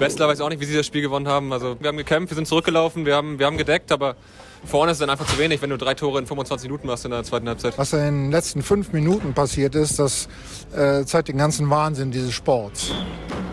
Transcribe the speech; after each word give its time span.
Westler 0.00 0.28
weiß 0.28 0.40
auch 0.40 0.48
nicht, 0.48 0.60
wie 0.60 0.64
sie 0.64 0.76
das 0.76 0.86
Spiel 0.86 1.02
gewonnen 1.02 1.28
haben. 1.28 1.52
Also 1.52 1.76
wir 1.78 1.88
haben 1.88 1.96
gekämpft, 1.96 2.30
wir 2.30 2.36
sind 2.36 2.48
zurückgelaufen, 2.48 3.06
wir 3.06 3.14
haben, 3.14 3.38
wir 3.38 3.46
haben 3.46 3.58
gedeckt, 3.58 3.92
aber 3.92 4.16
vorne 4.64 4.92
ist 4.92 4.96
es 4.96 5.00
dann 5.00 5.10
einfach 5.10 5.26
zu 5.26 5.38
wenig, 5.38 5.60
wenn 5.62 5.70
du 5.70 5.76
drei 5.76 5.94
Tore 5.94 6.18
in 6.18 6.26
25 6.26 6.68
Minuten 6.68 6.86
machst 6.86 7.04
in 7.04 7.10
der 7.10 7.22
zweiten 7.22 7.48
Halbzeit. 7.48 7.76
Was 7.76 7.92
in 7.92 8.00
den 8.00 8.30
letzten 8.30 8.62
fünf 8.62 8.92
Minuten 8.92 9.34
passiert 9.34 9.74
ist, 9.74 9.98
das 9.98 10.28
äh, 10.74 11.04
zeigt 11.04 11.28
den 11.28 11.38
ganzen 11.38 11.68
Wahnsinn 11.70 12.10
dieses 12.10 12.32
Sports. 12.32 12.92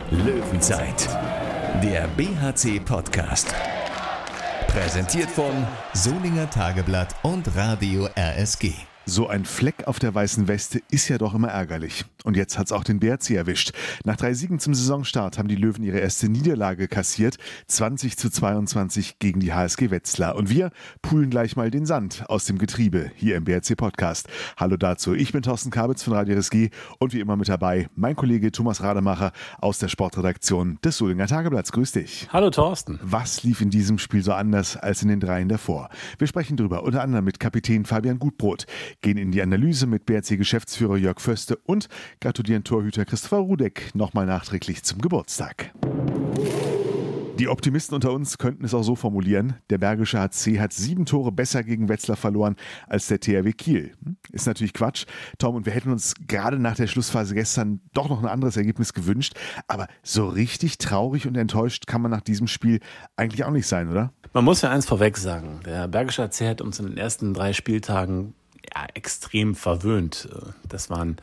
Löwenzeit, 0.09 1.07
der 1.83 2.07
BHC-Podcast. 2.15 3.53
Präsentiert 4.67 5.29
von 5.29 5.67
Solinger 5.93 6.49
Tageblatt 6.49 7.15
und 7.23 7.55
Radio 7.55 8.07
RSG. 8.17 8.73
So 9.05 9.27
ein 9.27 9.45
Fleck 9.45 9.87
auf 9.87 9.99
der 9.99 10.13
weißen 10.13 10.47
Weste 10.47 10.81
ist 10.91 11.07
ja 11.07 11.17
doch 11.17 11.33
immer 11.33 11.47
ärgerlich. 11.47 12.05
Und 12.27 12.35
jetzt 12.35 12.59
hat's 12.59 12.73
auch 12.73 12.83
den 12.83 12.99
BRC 12.99 13.29
erwischt. 13.31 13.71
Nach 14.03 14.17
drei 14.17 14.33
Siegen 14.33 14.59
zum 14.59 14.73
Saisonstart 14.73 15.37
haben 15.37 15.47
die 15.47 15.55
Löwen 15.55 15.81
ihre 15.81 15.99
erste 15.99 16.27
Niederlage 16.27 16.89
kassiert. 16.89 17.37
20 17.67 18.17
zu 18.17 18.29
22 18.29 19.17
gegen 19.19 19.39
die 19.39 19.53
HSG 19.53 19.91
Wetzlar. 19.91 20.35
Und 20.35 20.49
wir 20.49 20.71
poolen 21.01 21.29
gleich 21.29 21.55
mal 21.55 21.71
den 21.71 21.85
Sand 21.85 22.25
aus 22.27 22.43
dem 22.43 22.57
Getriebe 22.57 23.11
hier 23.15 23.37
im 23.37 23.45
BRC 23.45 23.77
Podcast. 23.77 24.27
Hallo 24.57 24.75
dazu. 24.75 25.13
Ich 25.13 25.31
bin 25.31 25.41
Thorsten 25.41 25.71
Kabitz 25.71 26.03
von 26.03 26.15
Radio 26.15 26.35
RSG 26.35 26.69
und 26.99 27.13
wie 27.13 27.21
immer 27.21 27.37
mit 27.37 27.47
dabei 27.47 27.87
mein 27.95 28.17
Kollege 28.17 28.51
Thomas 28.51 28.83
Rademacher 28.83 29.31
aus 29.59 29.79
der 29.79 29.87
Sportredaktion 29.87 30.79
des 30.83 30.97
Solinger 30.97 31.27
Tageblatts. 31.27 31.71
Grüß 31.71 31.93
dich. 31.93 32.27
Hallo 32.33 32.49
Thorsten. 32.49 32.99
Was 33.01 33.43
lief 33.43 33.61
in 33.61 33.69
diesem 33.69 33.99
Spiel 33.99 34.21
so 34.21 34.33
anders 34.33 34.75
als 34.75 35.01
in 35.01 35.07
den 35.07 35.21
dreien 35.21 35.47
davor? 35.47 35.87
Wir 36.17 36.27
sprechen 36.27 36.57
drüber, 36.57 36.83
unter 36.83 37.03
anderem 37.03 37.23
mit 37.23 37.39
Kapitän 37.39 37.85
Fabian 37.85 38.19
Gutbrot 38.19 38.65
gehen 38.99 39.17
in 39.17 39.31
die 39.31 39.41
Analyse 39.41 39.87
mit 39.87 40.05
BRC-Geschäftsführer 40.05 40.97
Jörg 40.97 41.21
Föste 41.21 41.55
und 41.55 41.87
gratulieren 42.19 42.63
Torhüter 42.63 43.05
Christopher 43.05 43.37
Rudek 43.37 43.93
nochmal 43.93 44.25
nachträglich 44.25 44.83
zum 44.83 44.99
Geburtstag. 44.99 45.71
Die 47.39 47.49
Optimisten 47.49 47.93
unter 47.93 48.13
uns 48.13 48.39
könnten 48.39 48.65
es 48.65 48.73
auch 48.73 48.81
so 48.81 48.95
formulieren. 48.95 49.57
Der 49.69 49.77
Bergische 49.77 50.19
HC 50.19 50.59
hat 50.59 50.73
sieben 50.73 51.05
Tore 51.05 51.31
besser 51.31 51.63
gegen 51.63 51.87
Wetzlar 51.87 52.17
verloren 52.17 52.55
als 52.87 53.05
der 53.07 53.19
THW 53.19 53.53
Kiel. 53.53 53.93
Hm? 54.03 54.17
Ist 54.31 54.47
natürlich 54.47 54.73
Quatsch, 54.73 55.05
Tom, 55.37 55.53
und 55.53 55.67
wir 55.67 55.73
hätten 55.73 55.91
uns 55.91 56.15
gerade 56.27 56.57
nach 56.57 56.75
der 56.75 56.87
Schlussphase 56.87 57.35
gestern 57.35 57.79
doch 57.93 58.09
noch 58.09 58.23
ein 58.23 58.27
anderes 58.27 58.57
Ergebnis 58.57 58.93
gewünscht. 58.93 59.35
Aber 59.67 59.87
so 60.01 60.27
richtig 60.27 60.79
traurig 60.79 61.27
und 61.27 61.37
enttäuscht 61.37 61.85
kann 61.85 62.01
man 62.01 62.09
nach 62.09 62.21
diesem 62.21 62.47
Spiel 62.47 62.79
eigentlich 63.15 63.43
auch 63.43 63.51
nicht 63.51 63.67
sein, 63.67 63.91
oder? 63.91 64.11
Man 64.33 64.43
muss 64.43 64.63
ja 64.63 64.71
eins 64.71 64.87
vorweg 64.87 65.15
sagen. 65.15 65.59
Der 65.63 65.87
Bergische 65.87 66.23
HC 66.23 66.49
hat 66.49 66.61
uns 66.61 66.79
in 66.79 66.87
den 66.87 66.97
ersten 66.97 67.35
drei 67.35 67.53
Spieltagen 67.53 68.33
ja, 68.75 68.87
extrem 68.95 69.53
verwöhnt. 69.53 70.27
Das 70.67 70.89
waren 70.89 71.17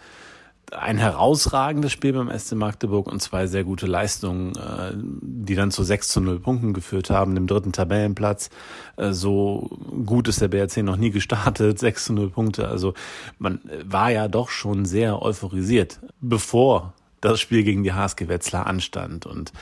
ein 0.72 0.98
herausragendes 0.98 1.92
Spiel 1.92 2.12
beim 2.12 2.36
SC 2.36 2.52
Magdeburg 2.52 3.06
und 3.10 3.20
zwei 3.20 3.46
sehr 3.46 3.64
gute 3.64 3.86
Leistungen, 3.86 4.52
äh, 4.56 4.92
die 4.94 5.54
dann 5.54 5.70
zu 5.70 5.82
6 5.82 6.08
zu 6.08 6.20
0 6.20 6.40
Punkten 6.40 6.72
geführt 6.72 7.10
haben, 7.10 7.34
dem 7.34 7.46
dritten 7.46 7.72
Tabellenplatz. 7.72 8.50
Äh, 8.96 9.12
so 9.12 9.70
gut 10.04 10.28
ist 10.28 10.40
der 10.40 10.48
BRC 10.48 10.78
noch 10.78 10.96
nie 10.96 11.10
gestartet, 11.10 11.78
6 11.80 12.06
zu 12.06 12.12
0 12.12 12.30
Punkte. 12.30 12.68
Also 12.68 12.94
man 13.38 13.60
war 13.84 14.10
ja 14.10 14.28
doch 14.28 14.48
schon 14.48 14.84
sehr 14.84 15.22
euphorisiert, 15.22 16.00
bevor 16.20 16.94
das 17.20 17.40
Spiel 17.40 17.62
gegen 17.64 17.82
die 17.82 17.92
HSG 17.92 18.28
Wetzlar 18.28 18.66
anstand. 18.66 19.26
Und 19.26 19.52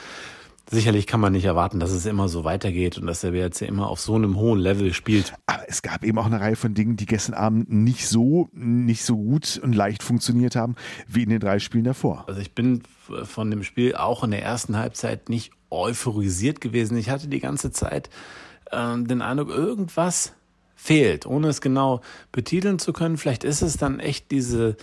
Sicherlich 0.71 1.07
kann 1.07 1.21
man 1.21 1.33
nicht 1.33 1.45
erwarten, 1.45 1.81
dass 1.81 1.91
es 1.91 2.07
immer 2.07 2.29
so 2.29 2.45
weitergeht 2.45 2.97
und 2.97 3.07
dass 3.07 3.21
der 3.21 3.33
BRC 3.33 3.63
immer 3.63 3.89
auf 3.89 4.01
so 4.01 4.15
einem 4.15 4.37
hohen 4.37 4.59
Level 4.59 4.95
spielt. 4.95 5.35
Aber 5.47 5.65
es 5.69 5.83
gab 5.83 6.05
eben 6.05 6.19
auch 6.19 6.27
eine 6.27 6.41
Reihe 6.41 6.57
von 6.57 6.73
Dingen, 6.75 6.97
die 6.97 7.07
gestern 7.07 7.35
Abend 7.35 7.71
nicht 7.71 8.09
so, 8.09 8.49
nicht 8.53 9.05
so 9.05 9.17
gut 9.17 9.61
und 9.63 9.75
leicht 9.75 10.03
funktioniert 10.03 10.57
haben, 10.57 10.77
wie 11.07 11.25
in 11.25 11.31
den 11.31 11.41
drei 11.41 11.59
Spielen 11.59 11.85
davor. 11.85 12.25
Also 12.27 12.41
ich 12.41 12.55
bin 12.55 12.83
von 13.25 13.51
dem 13.51 13.65
Spiel 13.65 13.97
auch 13.97 14.25
in 14.25 14.31
der 14.31 14.43
ersten 14.43 14.77
Halbzeit 14.77 15.29
nicht 15.29 15.51
euphorisiert 15.69 16.61
gewesen. 16.61 16.97
Ich 16.97 17.11
hatte 17.11 17.29
die 17.29 17.41
ganze 17.41 17.71
Zeit 17.71 18.09
äh, 18.71 19.03
den 19.03 19.21
Eindruck, 19.21 19.51
irgendwas 19.51 20.33
fehlt, 20.75 21.27
ohne 21.27 21.49
es 21.49 21.61
genau 21.61 22.01
betiteln 22.33 22.79
zu 22.79 22.93
können. 22.93 23.17
Vielleicht 23.17 23.45
ist 23.45 23.63
es 23.63 23.77
dann 23.77 24.01
echt 24.01 24.31
diese 24.31 24.77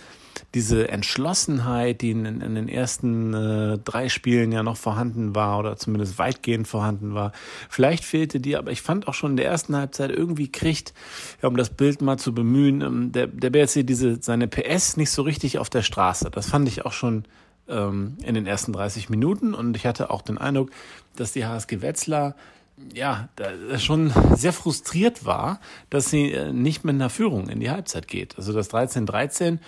diese 0.54 0.88
Entschlossenheit, 0.88 2.00
die 2.00 2.10
in, 2.10 2.24
in 2.24 2.54
den 2.54 2.68
ersten 2.68 3.34
äh, 3.34 3.78
drei 3.78 4.08
Spielen 4.08 4.52
ja 4.52 4.62
noch 4.62 4.76
vorhanden 4.76 5.34
war 5.34 5.58
oder 5.58 5.76
zumindest 5.76 6.18
weitgehend 6.18 6.66
vorhanden 6.66 7.14
war. 7.14 7.32
Vielleicht 7.68 8.04
fehlte 8.04 8.40
die, 8.40 8.56
aber 8.56 8.72
ich 8.72 8.82
fand 8.82 9.06
auch 9.08 9.14
schon 9.14 9.32
in 9.32 9.36
der 9.36 9.46
ersten 9.46 9.76
Halbzeit 9.76 10.10
irgendwie 10.10 10.50
kriegt, 10.50 10.92
ja, 11.42 11.48
um 11.48 11.56
das 11.56 11.70
Bild 11.70 12.02
mal 12.02 12.18
zu 12.18 12.34
bemühen, 12.34 12.80
ähm, 12.80 13.12
der, 13.12 13.26
der 13.26 13.50
BRC 13.50 13.86
diese, 13.86 14.18
seine 14.20 14.48
PS 14.48 14.96
nicht 14.96 15.10
so 15.10 15.22
richtig 15.22 15.58
auf 15.58 15.70
der 15.70 15.82
Straße. 15.82 16.30
Das 16.30 16.48
fand 16.48 16.68
ich 16.68 16.84
auch 16.84 16.92
schon 16.92 17.24
ähm, 17.68 18.16
in 18.24 18.34
den 18.34 18.46
ersten 18.46 18.72
30 18.72 19.08
Minuten 19.08 19.54
und 19.54 19.76
ich 19.76 19.86
hatte 19.86 20.10
auch 20.10 20.22
den 20.22 20.38
Eindruck, 20.38 20.70
dass 21.16 21.32
die 21.32 21.44
HSG 21.44 21.80
Wetzlar 21.80 22.34
ja, 22.94 23.28
schon 23.76 24.12
sehr 24.34 24.52
frustriert 24.52 25.24
war, 25.24 25.60
dass 25.90 26.10
sie 26.10 26.32
äh, 26.32 26.52
nicht 26.52 26.84
mit 26.84 26.94
einer 26.94 27.10
Führung 27.10 27.48
in 27.48 27.60
die 27.60 27.70
Halbzeit 27.70 28.08
geht. 28.08 28.36
Also 28.38 28.52
das 28.52 28.70
13-13 28.70 29.58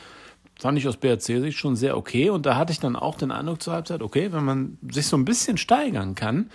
fand 0.63 0.79
ich 0.79 0.87
aus 0.87 0.97
BRC-Sicht 0.97 1.59
schon 1.59 1.75
sehr 1.75 1.97
okay. 1.97 2.31
Und 2.31 2.47
da 2.47 2.57
hatte 2.57 2.73
ich 2.73 2.79
dann 2.79 2.95
auch 2.95 3.17
den 3.17 3.33
Eindruck 3.33 3.61
zur 3.61 3.75
Halbzeit, 3.75 4.01
okay, 4.01 4.33
wenn 4.33 4.45
man 4.45 4.79
sich 4.91 5.09
so 5.09 5.17
ein 5.17 5.25
bisschen 5.25 5.59
steigern 5.59 6.15
kann, 6.15 6.51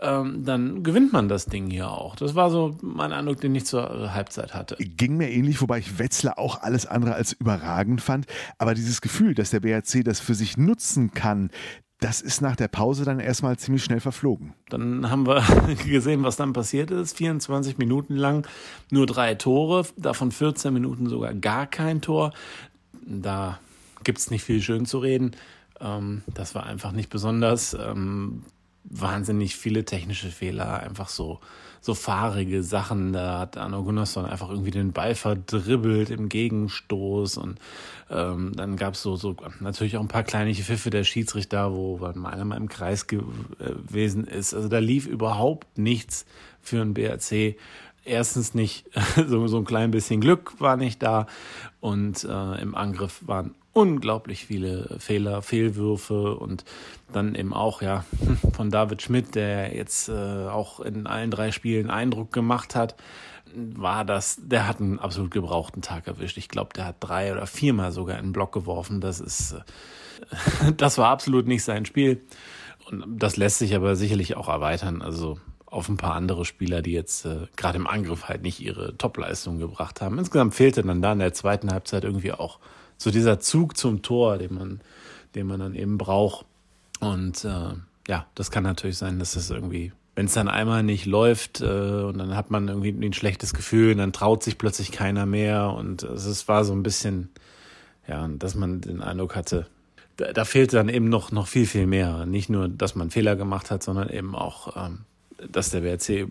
ähm, 0.00 0.44
dann 0.44 0.82
gewinnt 0.82 1.12
man 1.12 1.28
das 1.28 1.46
Ding 1.46 1.70
hier 1.70 1.88
auch. 1.88 2.16
Das 2.16 2.34
war 2.34 2.50
so 2.50 2.76
mein 2.82 3.12
Eindruck, 3.12 3.40
den 3.40 3.54
ich 3.54 3.64
zur 3.64 4.12
Halbzeit 4.12 4.52
hatte. 4.52 4.74
Ging 4.80 5.16
mir 5.16 5.30
ähnlich, 5.30 5.60
wobei 5.60 5.78
ich 5.78 6.00
Wetzlar 6.00 6.40
auch 6.40 6.60
alles 6.60 6.86
andere 6.86 7.14
als 7.14 7.32
überragend 7.34 8.00
fand. 8.00 8.26
Aber 8.58 8.74
dieses 8.74 9.00
Gefühl, 9.00 9.34
dass 9.34 9.50
der 9.50 9.60
BRC 9.60 10.04
das 10.04 10.18
für 10.18 10.34
sich 10.34 10.56
nutzen 10.56 11.12
kann, 11.12 11.50
das 12.00 12.20
ist 12.20 12.40
nach 12.42 12.56
der 12.56 12.66
Pause 12.66 13.04
dann 13.04 13.20
erstmal 13.20 13.56
ziemlich 13.58 13.84
schnell 13.84 14.00
verflogen. 14.00 14.54
Dann 14.70 15.08
haben 15.08 15.24
wir 15.24 15.44
gesehen, 15.86 16.24
was 16.24 16.34
dann 16.34 16.52
passiert 16.52 16.90
ist. 16.90 17.16
24 17.16 17.78
Minuten 17.78 18.16
lang 18.16 18.44
nur 18.90 19.06
drei 19.06 19.36
Tore, 19.36 19.86
davon 19.96 20.32
14 20.32 20.74
Minuten 20.74 21.08
sogar 21.08 21.32
gar 21.32 21.68
kein 21.68 22.00
Tor 22.00 22.32
da 23.06 23.58
gibt 24.04 24.18
es 24.18 24.30
nicht 24.30 24.44
viel 24.44 24.62
schön 24.62 24.86
zu 24.86 24.98
reden. 24.98 25.32
Ähm, 25.80 26.22
das 26.26 26.54
war 26.54 26.64
einfach 26.64 26.92
nicht 26.92 27.10
besonders. 27.10 27.74
Ähm, 27.74 28.44
wahnsinnig 28.84 29.56
viele 29.56 29.84
technische 29.84 30.28
Fehler, 30.28 30.80
einfach 30.80 31.08
so, 31.08 31.40
so 31.80 31.94
fahrige 31.94 32.62
Sachen. 32.62 33.12
Da 33.12 33.38
hat 33.40 33.56
Arno 33.56 33.84
Gunnarsson 33.84 34.26
einfach 34.26 34.50
irgendwie 34.50 34.70
den 34.70 34.92
Ball 34.92 35.14
verdribbelt 35.14 36.10
im 36.10 36.28
Gegenstoß 36.28 37.36
und 37.36 37.58
ähm, 38.10 38.52
dann 38.56 38.76
gab 38.76 38.94
es 38.94 39.02
so, 39.02 39.16
so 39.16 39.36
natürlich 39.60 39.96
auch 39.96 40.02
ein 40.02 40.08
paar 40.08 40.24
kleinliche 40.24 40.64
Pfiffe 40.64 40.90
der 40.90 41.04
Schiedsrichter, 41.04 41.72
wo 41.72 41.98
mal 42.14 42.56
im 42.56 42.68
Kreis 42.68 43.06
gewesen 43.06 44.26
ist. 44.26 44.54
Also 44.54 44.68
da 44.68 44.78
lief 44.78 45.06
überhaupt 45.06 45.78
nichts 45.78 46.26
für 46.60 46.80
einen 46.80 46.94
BRC 46.94 47.56
erstens 48.04 48.54
nicht, 48.54 48.86
so, 49.28 49.46
so 49.46 49.58
ein 49.58 49.64
klein 49.64 49.90
bisschen 49.90 50.20
Glück 50.20 50.60
war 50.60 50.76
nicht 50.76 51.02
da 51.02 51.26
und 51.80 52.24
äh, 52.24 52.60
im 52.60 52.74
Angriff 52.74 53.22
waren 53.26 53.54
unglaublich 53.72 54.46
viele 54.46 54.96
Fehler, 54.98 55.42
Fehlwürfe 55.42 56.34
und 56.34 56.64
dann 57.12 57.34
eben 57.34 57.54
auch 57.54 57.82
ja 57.82 58.04
von 58.52 58.70
David 58.70 59.02
Schmidt, 59.02 59.34
der 59.34 59.74
jetzt 59.74 60.08
äh, 60.08 60.12
auch 60.48 60.80
in 60.80 61.06
allen 61.06 61.30
drei 61.30 61.52
Spielen 61.52 61.90
Eindruck 61.90 62.32
gemacht 62.32 62.74
hat, 62.74 62.96
war 63.54 64.04
das, 64.04 64.38
der 64.40 64.66
hat 64.66 64.80
einen 64.80 64.98
absolut 64.98 65.30
gebrauchten 65.30 65.82
Tag 65.82 66.06
erwischt. 66.06 66.38
Ich 66.38 66.48
glaube, 66.48 66.70
der 66.74 66.86
hat 66.86 66.96
drei 67.00 67.32
oder 67.32 67.46
viermal 67.46 67.92
sogar 67.92 68.18
in 68.18 68.26
den 68.26 68.32
Block 68.32 68.52
geworfen. 68.52 69.00
Das 69.00 69.20
ist, 69.20 69.52
äh, 69.52 70.72
das 70.76 70.98
war 70.98 71.08
absolut 71.08 71.46
nicht 71.46 71.64
sein 71.64 71.84
Spiel. 71.84 72.22
Und 72.90 73.18
das 73.18 73.36
lässt 73.36 73.58
sich 73.58 73.74
aber 73.74 73.94
sicherlich 73.96 74.36
auch 74.36 74.48
erweitern. 74.48 75.02
Also 75.02 75.38
auf 75.72 75.88
ein 75.88 75.96
paar 75.96 76.14
andere 76.14 76.44
Spieler, 76.44 76.82
die 76.82 76.92
jetzt 76.92 77.24
äh, 77.24 77.46
gerade 77.56 77.78
im 77.78 77.86
Angriff 77.86 78.28
halt 78.28 78.42
nicht 78.42 78.60
ihre 78.60 78.96
Topleistung 78.98 79.58
gebracht 79.58 80.02
haben. 80.02 80.18
Insgesamt 80.18 80.54
fehlte 80.54 80.82
dann 80.82 81.00
da 81.00 81.12
in 81.12 81.18
der 81.18 81.32
zweiten 81.32 81.72
Halbzeit 81.72 82.04
irgendwie 82.04 82.32
auch 82.32 82.58
so 82.98 83.10
dieser 83.10 83.40
Zug 83.40 83.76
zum 83.76 84.02
Tor, 84.02 84.36
den 84.36 84.54
man, 84.54 84.80
den 85.34 85.46
man 85.46 85.60
dann 85.60 85.74
eben 85.74 85.96
braucht. 85.96 86.44
Und 87.00 87.44
äh, 87.44 87.74
ja, 88.06 88.26
das 88.34 88.50
kann 88.50 88.64
natürlich 88.64 88.98
sein, 88.98 89.18
dass 89.18 89.34
es 89.34 89.50
irgendwie, 89.50 89.92
wenn 90.14 90.26
es 90.26 90.34
dann 90.34 90.48
einmal 90.48 90.82
nicht 90.82 91.06
läuft 91.06 91.62
äh, 91.62 91.64
und 91.64 92.18
dann 92.18 92.36
hat 92.36 92.50
man 92.50 92.68
irgendwie 92.68 92.90
ein 92.90 93.14
schlechtes 93.14 93.54
Gefühl 93.54 93.92
und 93.92 93.98
dann 93.98 94.12
traut 94.12 94.42
sich 94.42 94.58
plötzlich 94.58 94.92
keiner 94.92 95.24
mehr 95.24 95.70
und 95.70 96.02
es 96.02 96.48
war 96.48 96.64
so 96.64 96.74
ein 96.74 96.82
bisschen, 96.82 97.30
ja, 98.06 98.28
dass 98.28 98.54
man 98.54 98.82
den 98.82 99.00
Eindruck 99.00 99.36
hatte, 99.36 99.68
da, 100.16 100.34
da 100.34 100.44
fehlte 100.44 100.76
dann 100.76 100.90
eben 100.90 101.08
noch, 101.08 101.32
noch 101.32 101.46
viel, 101.46 101.66
viel 101.66 101.86
mehr. 101.86 102.26
Nicht 102.26 102.50
nur, 102.50 102.68
dass 102.68 102.94
man 102.94 103.10
Fehler 103.10 103.36
gemacht 103.36 103.70
hat, 103.70 103.82
sondern 103.82 104.10
eben 104.10 104.34
auch, 104.34 104.76
ähm, 104.76 105.06
dass 105.50 105.70
der 105.70 105.82
WRC 105.82 106.28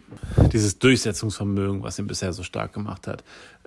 dieses 0.51 0.79
Durchsetzungsvermögen, 0.79 1.83
was 1.83 1.99
ihn 1.99 2.07
bisher 2.07 2.33
so 2.33 2.43
stark 2.43 2.73
gemacht 2.73 3.07
hat, 3.07 3.23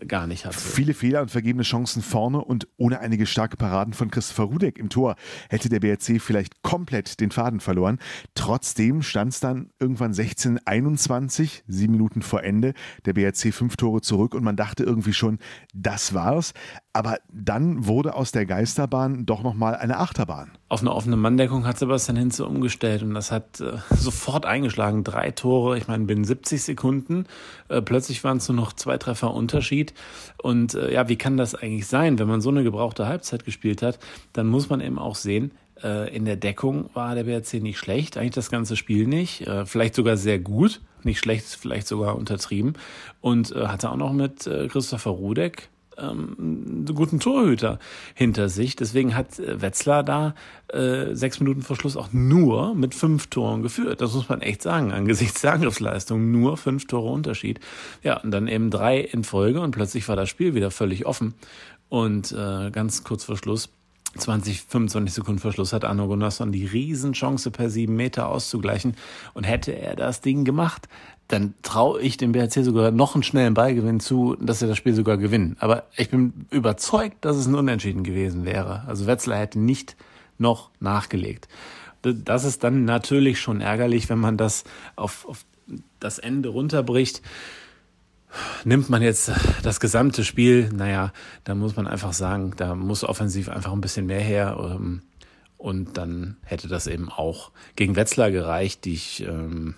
gar 0.06 0.26
nicht 0.26 0.46
hatte. 0.46 0.58
Viele 0.58 0.94
Fehler 0.94 1.22
und 1.22 1.30
vergebene 1.30 1.62
Chancen 1.62 2.02
vorne 2.02 2.42
und 2.42 2.68
ohne 2.76 3.00
einige 3.00 3.26
starke 3.26 3.56
Paraden 3.56 3.94
von 3.94 4.10
Christopher 4.10 4.44
Rudek 4.44 4.78
im 4.78 4.88
Tor 4.88 5.16
hätte 5.48 5.68
der 5.68 5.80
BRC 5.80 6.20
vielleicht 6.20 6.62
komplett 6.62 7.20
den 7.20 7.30
Faden 7.30 7.60
verloren. 7.60 7.98
Trotzdem 8.34 9.02
stand 9.02 9.32
es 9.32 9.40
dann 9.40 9.70
irgendwann 9.78 10.12
16:21, 10.12 11.62
sieben 11.66 11.92
Minuten 11.92 12.22
vor 12.22 12.42
Ende, 12.42 12.74
der 13.04 13.14
BRC 13.14 13.52
fünf 13.52 13.76
Tore 13.76 14.00
zurück 14.00 14.34
und 14.34 14.44
man 14.44 14.56
dachte 14.56 14.84
irgendwie 14.84 15.12
schon, 15.12 15.38
das 15.72 16.14
war's. 16.14 16.52
Aber 16.92 17.18
dann 17.32 17.86
wurde 17.86 18.14
aus 18.14 18.30
der 18.30 18.46
Geisterbahn 18.46 19.26
doch 19.26 19.42
nochmal 19.42 19.74
eine 19.74 19.98
Achterbahn. 19.98 20.52
Auf 20.68 20.80
eine 20.80 20.92
offene 20.92 21.16
Manndeckung 21.16 21.66
hat 21.66 21.78
Sebastian 21.78 22.16
Hinze 22.16 22.46
umgestellt 22.46 23.02
und 23.02 23.14
das 23.14 23.30
hat 23.32 23.60
äh, 23.60 23.78
sofort 23.94 24.46
eingeschlagen. 24.46 25.04
Drei 25.04 25.30
Tore, 25.30 25.78
ich 25.78 25.88
meine, 25.88 26.04
binnen 26.04 26.24
70 26.24 26.62
Sekunden. 26.62 27.26
Äh, 27.68 27.82
plötzlich 27.82 28.22
waren 28.24 28.38
es 28.38 28.48
nur 28.48 28.56
noch 28.56 28.72
zwei 28.72 28.98
Treffer 28.98 29.32
Unterschied. 29.34 29.93
Und 30.42 30.74
äh, 30.74 30.92
ja, 30.92 31.08
wie 31.08 31.16
kann 31.16 31.36
das 31.36 31.54
eigentlich 31.54 31.86
sein? 31.86 32.18
Wenn 32.18 32.28
man 32.28 32.40
so 32.40 32.50
eine 32.50 32.62
gebrauchte 32.62 33.06
Halbzeit 33.06 33.44
gespielt 33.44 33.82
hat, 33.82 33.98
dann 34.32 34.46
muss 34.46 34.68
man 34.68 34.80
eben 34.80 34.98
auch 34.98 35.16
sehen, 35.16 35.52
äh, 35.82 36.14
in 36.14 36.24
der 36.24 36.36
Deckung 36.36 36.90
war 36.94 37.14
der 37.14 37.24
BRC 37.24 37.54
nicht 37.62 37.78
schlecht, 37.78 38.16
eigentlich 38.16 38.32
das 38.32 38.50
ganze 38.50 38.76
Spiel 38.76 39.06
nicht, 39.06 39.46
äh, 39.46 39.66
vielleicht 39.66 39.94
sogar 39.94 40.16
sehr 40.16 40.38
gut, 40.38 40.80
nicht 41.02 41.18
schlecht, 41.18 41.46
vielleicht 41.46 41.86
sogar 41.86 42.16
untertrieben 42.16 42.74
und 43.20 43.52
äh, 43.52 43.66
hatte 43.66 43.90
auch 43.90 43.96
noch 43.96 44.12
mit 44.12 44.48
Christopher 44.68 45.10
Rudek 45.10 45.68
ähm, 45.98 46.84
guten 46.94 47.20
Torhüter 47.20 47.78
hinter 48.14 48.48
sich. 48.48 48.76
Deswegen 48.76 49.14
hat 49.14 49.38
Wetzlar 49.38 50.02
da 50.02 50.34
äh, 50.68 51.14
sechs 51.14 51.40
Minuten 51.40 51.62
vor 51.62 51.76
Schluss 51.76 51.96
auch 51.96 52.12
nur 52.12 52.74
mit 52.74 52.94
fünf 52.94 53.28
Toren 53.28 53.62
geführt. 53.62 54.00
Das 54.00 54.14
muss 54.14 54.28
man 54.28 54.40
echt 54.40 54.62
sagen, 54.62 54.92
angesichts 54.92 55.40
der 55.42 55.54
Angriffsleistung. 55.54 56.30
Nur 56.30 56.56
fünf 56.56 56.86
Tore 56.86 57.10
Unterschied. 57.10 57.60
Ja, 58.02 58.20
und 58.20 58.30
dann 58.30 58.48
eben 58.48 58.70
drei 58.70 59.00
in 59.00 59.24
Folge 59.24 59.60
und 59.60 59.72
plötzlich 59.72 60.08
war 60.08 60.16
das 60.16 60.28
Spiel 60.28 60.54
wieder 60.54 60.70
völlig 60.70 61.06
offen. 61.06 61.34
Und 61.88 62.32
äh, 62.32 62.70
ganz 62.70 63.04
kurz 63.04 63.24
vor 63.24 63.36
Schluss 63.36 63.70
20, 64.16 64.62
25 64.62 65.12
Sekunden 65.12 65.40
Verschluss 65.40 65.72
hat 65.72 65.84
Arno 65.84 66.06
Gunnarsson 66.06 66.52
die 66.52 66.66
Riesenchance 66.66 67.50
per 67.50 67.68
sieben 67.68 67.96
Meter 67.96 68.28
auszugleichen. 68.28 68.96
Und 69.34 69.44
hätte 69.44 69.72
er 69.72 69.96
das 69.96 70.20
Ding 70.20 70.44
gemacht, 70.44 70.88
dann 71.28 71.54
traue 71.62 72.00
ich 72.00 72.16
dem 72.16 72.32
BRC 72.32 72.64
sogar 72.64 72.90
noch 72.90 73.14
einen 73.14 73.22
schnellen 73.22 73.54
Ballgewinn 73.54 74.00
zu, 74.00 74.36
dass 74.40 74.58
sie 74.58 74.66
das 74.66 74.76
Spiel 74.76 74.94
sogar 74.94 75.16
gewinnen. 75.16 75.56
Aber 75.58 75.84
ich 75.96 76.10
bin 76.10 76.46
überzeugt, 76.50 77.24
dass 77.24 77.36
es 77.36 77.46
ein 77.46 77.54
Unentschieden 77.54 78.04
gewesen 78.04 78.44
wäre. 78.44 78.84
Also 78.86 79.06
Wetzlar 79.06 79.38
hätte 79.38 79.58
nicht 79.58 79.96
noch 80.38 80.70
nachgelegt. 80.80 81.48
Das 82.02 82.44
ist 82.44 82.62
dann 82.62 82.84
natürlich 82.84 83.40
schon 83.40 83.62
ärgerlich, 83.62 84.10
wenn 84.10 84.18
man 84.18 84.36
das 84.36 84.64
auf, 84.96 85.26
auf 85.26 85.46
das 85.98 86.18
Ende 86.18 86.50
runterbricht. 86.50 87.22
Nimmt 88.64 88.90
man 88.90 89.00
jetzt 89.00 89.30
das 89.62 89.80
gesamte 89.80 90.24
Spiel, 90.24 90.68
naja, 90.74 91.12
da 91.44 91.54
muss 91.54 91.76
man 91.76 91.86
einfach 91.86 92.12
sagen, 92.12 92.52
da 92.56 92.74
muss 92.74 93.04
offensiv 93.04 93.48
einfach 93.48 93.72
ein 93.72 93.80
bisschen 93.80 94.06
mehr 94.06 94.20
her. 94.20 94.58
Ähm, 94.58 95.02
und 95.56 95.96
dann 95.96 96.36
hätte 96.42 96.68
das 96.68 96.86
eben 96.86 97.08
auch 97.08 97.52
gegen 97.76 97.96
Wetzlar 97.96 98.30
gereicht, 98.30 98.84
die 98.84 98.92
ich 98.92 99.22
ähm, 99.26 99.76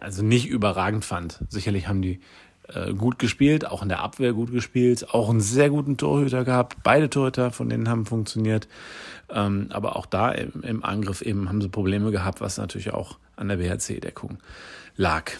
also 0.00 0.22
nicht 0.22 0.48
überragend 0.48 1.04
fand. 1.04 1.40
Sicherlich 1.48 1.88
haben 1.88 2.02
die 2.02 2.20
äh, 2.68 2.92
gut 2.92 3.18
gespielt, 3.18 3.66
auch 3.66 3.82
in 3.82 3.88
der 3.88 4.00
Abwehr 4.00 4.32
gut 4.32 4.52
gespielt, 4.52 5.14
auch 5.14 5.30
einen 5.30 5.40
sehr 5.40 5.70
guten 5.70 5.96
Torhüter 5.96 6.44
gehabt. 6.44 6.76
Beide 6.82 7.08
Torhüter 7.08 7.50
von 7.50 7.68
denen 7.68 7.88
haben 7.88 8.06
funktioniert. 8.06 8.68
Ähm, 9.30 9.68
aber 9.70 9.96
auch 9.96 10.06
da 10.06 10.30
im, 10.32 10.62
im 10.62 10.84
Angriff 10.84 11.22
eben 11.22 11.48
haben 11.48 11.60
sie 11.60 11.68
Probleme 11.68 12.10
gehabt, 12.10 12.40
was 12.40 12.58
natürlich 12.58 12.92
auch 12.92 13.18
an 13.36 13.48
der 13.48 13.56
BHC-Deckung 13.56 14.38
lag. 14.96 15.32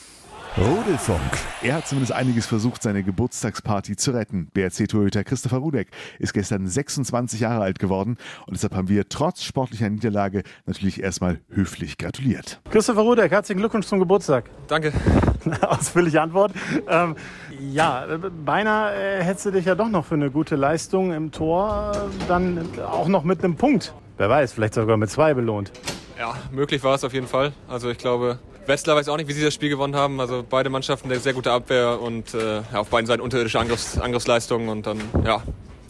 Rudelfunk. 0.60 1.20
Er 1.62 1.76
hat 1.76 1.86
zumindest 1.86 2.12
einiges 2.12 2.46
versucht, 2.46 2.82
seine 2.82 3.04
Geburtstagsparty 3.04 3.94
zu 3.94 4.10
retten. 4.10 4.48
BRC-Torhüter 4.52 5.22
Christopher 5.22 5.58
Rudek 5.58 5.86
ist 6.18 6.32
gestern 6.32 6.66
26 6.66 7.38
Jahre 7.38 7.62
alt 7.62 7.78
geworden 7.78 8.16
und 8.46 8.54
deshalb 8.56 8.74
haben 8.74 8.88
wir 8.88 9.08
trotz 9.08 9.44
sportlicher 9.44 9.88
Niederlage 9.88 10.42
natürlich 10.66 11.00
erstmal 11.00 11.38
höflich 11.48 11.96
gratuliert. 11.96 12.60
Christopher 12.72 13.02
Rudek, 13.02 13.30
herzlichen 13.30 13.60
Glückwunsch 13.60 13.86
zum 13.86 14.00
Geburtstag. 14.00 14.50
Danke. 14.66 14.92
Ausführliche 15.60 16.20
Antwort. 16.20 16.52
Ähm, 16.88 17.14
ja, 17.60 18.06
beinahe 18.44 18.94
äh, 18.94 19.22
hättest 19.22 19.46
du 19.46 19.50
dich 19.52 19.66
ja 19.66 19.76
doch 19.76 19.88
noch 19.88 20.06
für 20.06 20.16
eine 20.16 20.32
gute 20.32 20.56
Leistung 20.56 21.12
im 21.12 21.30
Tor 21.30 21.92
äh, 21.94 22.24
dann 22.26 22.66
auch 22.84 23.06
noch 23.06 23.22
mit 23.22 23.44
einem 23.44 23.54
Punkt, 23.54 23.94
wer 24.16 24.28
weiß, 24.28 24.54
vielleicht 24.54 24.74
sogar 24.74 24.96
mit 24.96 25.08
zwei 25.08 25.34
belohnt. 25.34 25.70
Ja, 26.18 26.34
möglich 26.50 26.82
war 26.82 26.96
es 26.96 27.04
auf 27.04 27.12
jeden 27.12 27.28
Fall. 27.28 27.52
Also 27.68 27.90
ich 27.90 27.98
glaube, 27.98 28.40
Westler 28.66 28.96
weiß 28.96 29.08
auch 29.08 29.16
nicht, 29.16 29.28
wie 29.28 29.32
sie 29.32 29.44
das 29.44 29.54
Spiel 29.54 29.68
gewonnen 29.68 29.94
haben. 29.94 30.20
Also 30.20 30.44
beide 30.48 30.68
Mannschaften 30.68 31.10
eine 31.10 31.20
sehr 31.20 31.32
gute 31.32 31.52
Abwehr 31.52 32.00
und 32.00 32.34
äh, 32.34 32.56
ja, 32.56 32.80
auf 32.80 32.88
beiden 32.88 33.06
Seiten 33.06 33.22
unterirdische 33.22 33.60
Angriffs 33.60 33.98
Angriffsleistungen 33.98 34.68
und 34.68 34.86
dann 34.86 35.00
ja, 35.24 35.42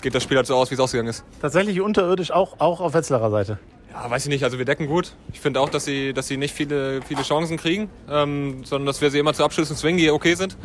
geht 0.03 0.15
das 0.15 0.23
Spiel 0.23 0.37
halt 0.37 0.47
so 0.47 0.55
aus, 0.55 0.71
wie 0.71 0.75
es 0.75 0.81
ausgegangen 0.81 1.09
ist. 1.09 1.25
Tatsächlich 1.41 1.81
unterirdisch 1.81 2.31
auch, 2.31 2.61
auch 2.61 2.81
auf 2.81 2.93
Wetzlarer 2.93 3.31
Seite. 3.31 3.59
Ja, 3.91 4.11
weiß 4.11 4.25
ich 4.25 4.29
nicht. 4.29 4.45
Also 4.45 4.59
wir 4.59 4.67
decken 4.67 4.87
gut. 4.87 5.15
Ich 5.33 5.41
finde 5.41 5.61
auch, 5.61 5.71
dass 5.71 5.87
sie, 5.87 6.13
dass 6.13 6.29
sie 6.29 6.37
nicht 6.37 6.55
viele, 6.55 7.01
viele 7.01 7.23
Chancen 7.23 7.57
kriegen, 7.57 7.89
ähm, 8.11 8.65
sondern 8.65 8.87
dass 8.87 9.01
wir 9.01 9.11
sie 9.11 9.19
immer 9.19 9.33
zu 9.33 9.45
Abschlüssen 9.45 9.77
zwingen, 9.77 9.99
die 9.99 10.11
okay 10.11 10.35
sind. 10.35 10.59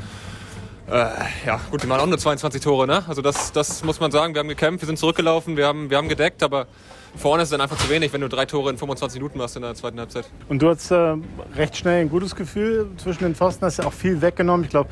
Äh, 0.89 1.07
ja, 1.45 1.61
gut, 1.71 1.81
die 1.81 1.87
machen 1.87 2.01
auch 2.01 2.07
nur 2.07 2.17
22 2.17 2.61
Tore, 2.61 2.85
ne? 2.85 3.05
Also 3.07 3.21
das, 3.21 3.53
das 3.53 3.81
muss 3.85 4.01
man 4.01 4.11
sagen. 4.11 4.35
Wir 4.35 4.39
haben 4.39 4.49
gekämpft, 4.49 4.81
wir 4.81 4.87
sind 4.87 4.99
zurückgelaufen, 4.99 5.55
wir 5.55 5.67
haben, 5.67 5.89
wir 5.89 5.95
haben 5.95 6.09
gedeckt, 6.09 6.43
aber 6.43 6.67
vorne 7.15 7.43
ist 7.43 7.47
es 7.47 7.51
dann 7.51 7.61
einfach 7.61 7.77
zu 7.77 7.89
wenig, 7.89 8.11
wenn 8.13 8.21
du 8.21 8.29
drei 8.29 8.45
Tore 8.45 8.69
in 8.69 8.77
25 8.77 9.19
Minuten 9.19 9.37
machst 9.37 9.55
in 9.55 9.61
der 9.61 9.75
zweiten 9.75 9.99
Halbzeit. 9.99 10.25
Und 10.49 10.61
du 10.61 10.69
hast 10.69 10.91
äh, 10.91 11.15
recht 11.55 11.77
schnell 11.77 12.01
ein 12.01 12.09
gutes 12.09 12.35
Gefühl 12.35 12.87
zwischen 12.97 13.23
den 13.23 13.35
Pfosten, 13.35 13.65
hast 13.65 13.77
ja 13.77 13.85
auch 13.85 13.93
viel 13.93 14.21
weggenommen. 14.21 14.63
Ich 14.65 14.69
glaube, 14.69 14.89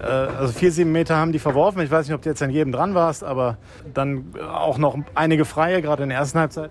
äh, 0.00 0.04
also 0.04 0.52
vier, 0.52 0.72
sieben 0.72 0.92
Meter 0.92 1.16
haben 1.16 1.32
die 1.32 1.38
verworfen. 1.38 1.80
Ich 1.82 1.90
weiß 1.90 2.06
nicht, 2.06 2.14
ob 2.14 2.22
du 2.22 2.28
jetzt 2.28 2.42
an 2.42 2.50
jedem 2.50 2.72
dran 2.72 2.94
warst, 2.94 3.24
aber 3.24 3.58
dann 3.94 4.34
auch 4.52 4.78
noch 4.78 4.96
einige 5.14 5.44
Freie, 5.44 5.82
gerade 5.82 6.02
in 6.02 6.08
der 6.08 6.18
ersten 6.18 6.38
Halbzeit. 6.38 6.70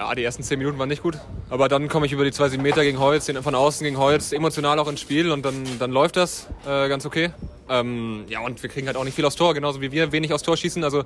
Ja, 0.00 0.14
die 0.14 0.24
ersten 0.24 0.42
zehn 0.42 0.58
Minuten 0.58 0.78
waren 0.78 0.88
nicht 0.88 1.02
gut. 1.02 1.18
Aber 1.50 1.68
dann 1.68 1.88
komme 1.88 2.06
ich 2.06 2.12
über 2.12 2.24
die 2.24 2.32
zwei, 2.32 2.48
sieben 2.48 2.62
Meter 2.62 2.82
gegen 2.84 2.98
Holz, 2.98 3.30
von 3.42 3.54
außen 3.54 3.84
gegen 3.84 3.98
Holz, 3.98 4.32
emotional 4.32 4.78
auch 4.78 4.88
ins 4.88 5.00
Spiel 5.00 5.30
und 5.30 5.44
dann, 5.44 5.62
dann 5.78 5.90
läuft 5.90 6.16
das 6.16 6.48
äh, 6.66 6.88
ganz 6.88 7.04
okay. 7.04 7.32
Ähm, 7.70 8.24
ja, 8.28 8.40
und 8.40 8.60
wir 8.62 8.68
kriegen 8.68 8.88
halt 8.88 8.96
auch 8.96 9.04
nicht 9.04 9.14
viel 9.14 9.24
aufs 9.24 9.36
Tor, 9.36 9.54
genauso 9.54 9.80
wie 9.80 9.92
wir 9.92 10.10
wenig 10.10 10.32
aufs 10.32 10.42
Tor 10.42 10.56
schießen. 10.56 10.82
Also 10.82 11.04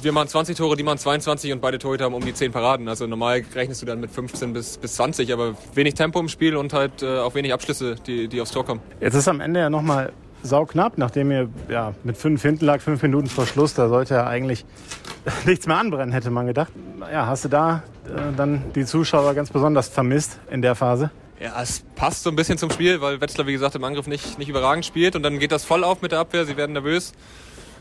wir 0.00 0.12
machen 0.12 0.28
20 0.28 0.56
Tore, 0.56 0.74
die 0.74 0.82
machen 0.82 0.98
22 0.98 1.52
und 1.52 1.60
beide 1.60 1.78
Torhüter 1.78 2.06
haben 2.06 2.14
um 2.14 2.24
die 2.24 2.32
10 2.32 2.52
Paraden. 2.52 2.88
Also 2.88 3.06
normal 3.06 3.44
rechnest 3.54 3.82
du 3.82 3.86
dann 3.86 4.00
mit 4.00 4.10
15 4.10 4.54
bis, 4.54 4.78
bis 4.78 4.96
20, 4.96 5.32
aber 5.32 5.54
wenig 5.74 5.94
Tempo 5.94 6.18
im 6.18 6.28
Spiel 6.28 6.56
und 6.56 6.72
halt 6.72 7.02
äh, 7.02 7.18
auch 7.18 7.34
wenig 7.34 7.52
Abschlüsse, 7.52 7.96
die, 8.06 8.28
die 8.28 8.40
aufs 8.40 8.50
Tor 8.50 8.64
kommen. 8.64 8.80
Jetzt 9.00 9.14
ist 9.14 9.28
am 9.28 9.40
Ende 9.40 9.60
ja 9.60 9.68
nochmal 9.68 10.12
sauknapp, 10.42 10.96
nachdem 10.96 11.30
ihr 11.30 11.48
ja, 11.68 11.94
mit 12.02 12.16
fünf 12.16 12.40
hinten 12.40 12.64
lag, 12.64 12.80
fünf 12.80 13.02
Minuten 13.02 13.26
vor 13.26 13.46
Schluss, 13.46 13.74
da 13.74 13.88
sollte 13.88 14.14
ja 14.14 14.26
eigentlich 14.26 14.64
nichts 15.44 15.66
mehr 15.66 15.76
anbrennen, 15.76 16.12
hätte 16.12 16.30
man 16.30 16.46
gedacht. 16.46 16.72
Ja, 17.12 17.26
hast 17.26 17.44
du 17.44 17.48
da 17.48 17.82
äh, 18.06 18.34
dann 18.36 18.62
die 18.74 18.84
Zuschauer 18.84 19.34
ganz 19.34 19.50
besonders 19.50 19.88
vermisst 19.88 20.38
in 20.50 20.62
der 20.62 20.74
Phase? 20.74 21.10
Ja, 21.38 21.60
es 21.60 21.82
passt 21.96 22.22
so 22.22 22.30
ein 22.30 22.36
bisschen 22.36 22.56
zum 22.56 22.70
Spiel, 22.70 23.00
weil 23.02 23.20
Wetzlar, 23.20 23.46
wie 23.46 23.52
gesagt, 23.52 23.74
im 23.74 23.84
Angriff 23.84 24.06
nicht, 24.06 24.38
nicht 24.38 24.48
überragend 24.48 24.86
spielt 24.86 25.16
und 25.16 25.22
dann 25.22 25.38
geht 25.38 25.52
das 25.52 25.64
voll 25.64 25.84
auf 25.84 26.00
mit 26.00 26.12
der 26.12 26.20
Abwehr, 26.20 26.46
sie 26.46 26.56
werden 26.56 26.72
nervös. 26.72 27.12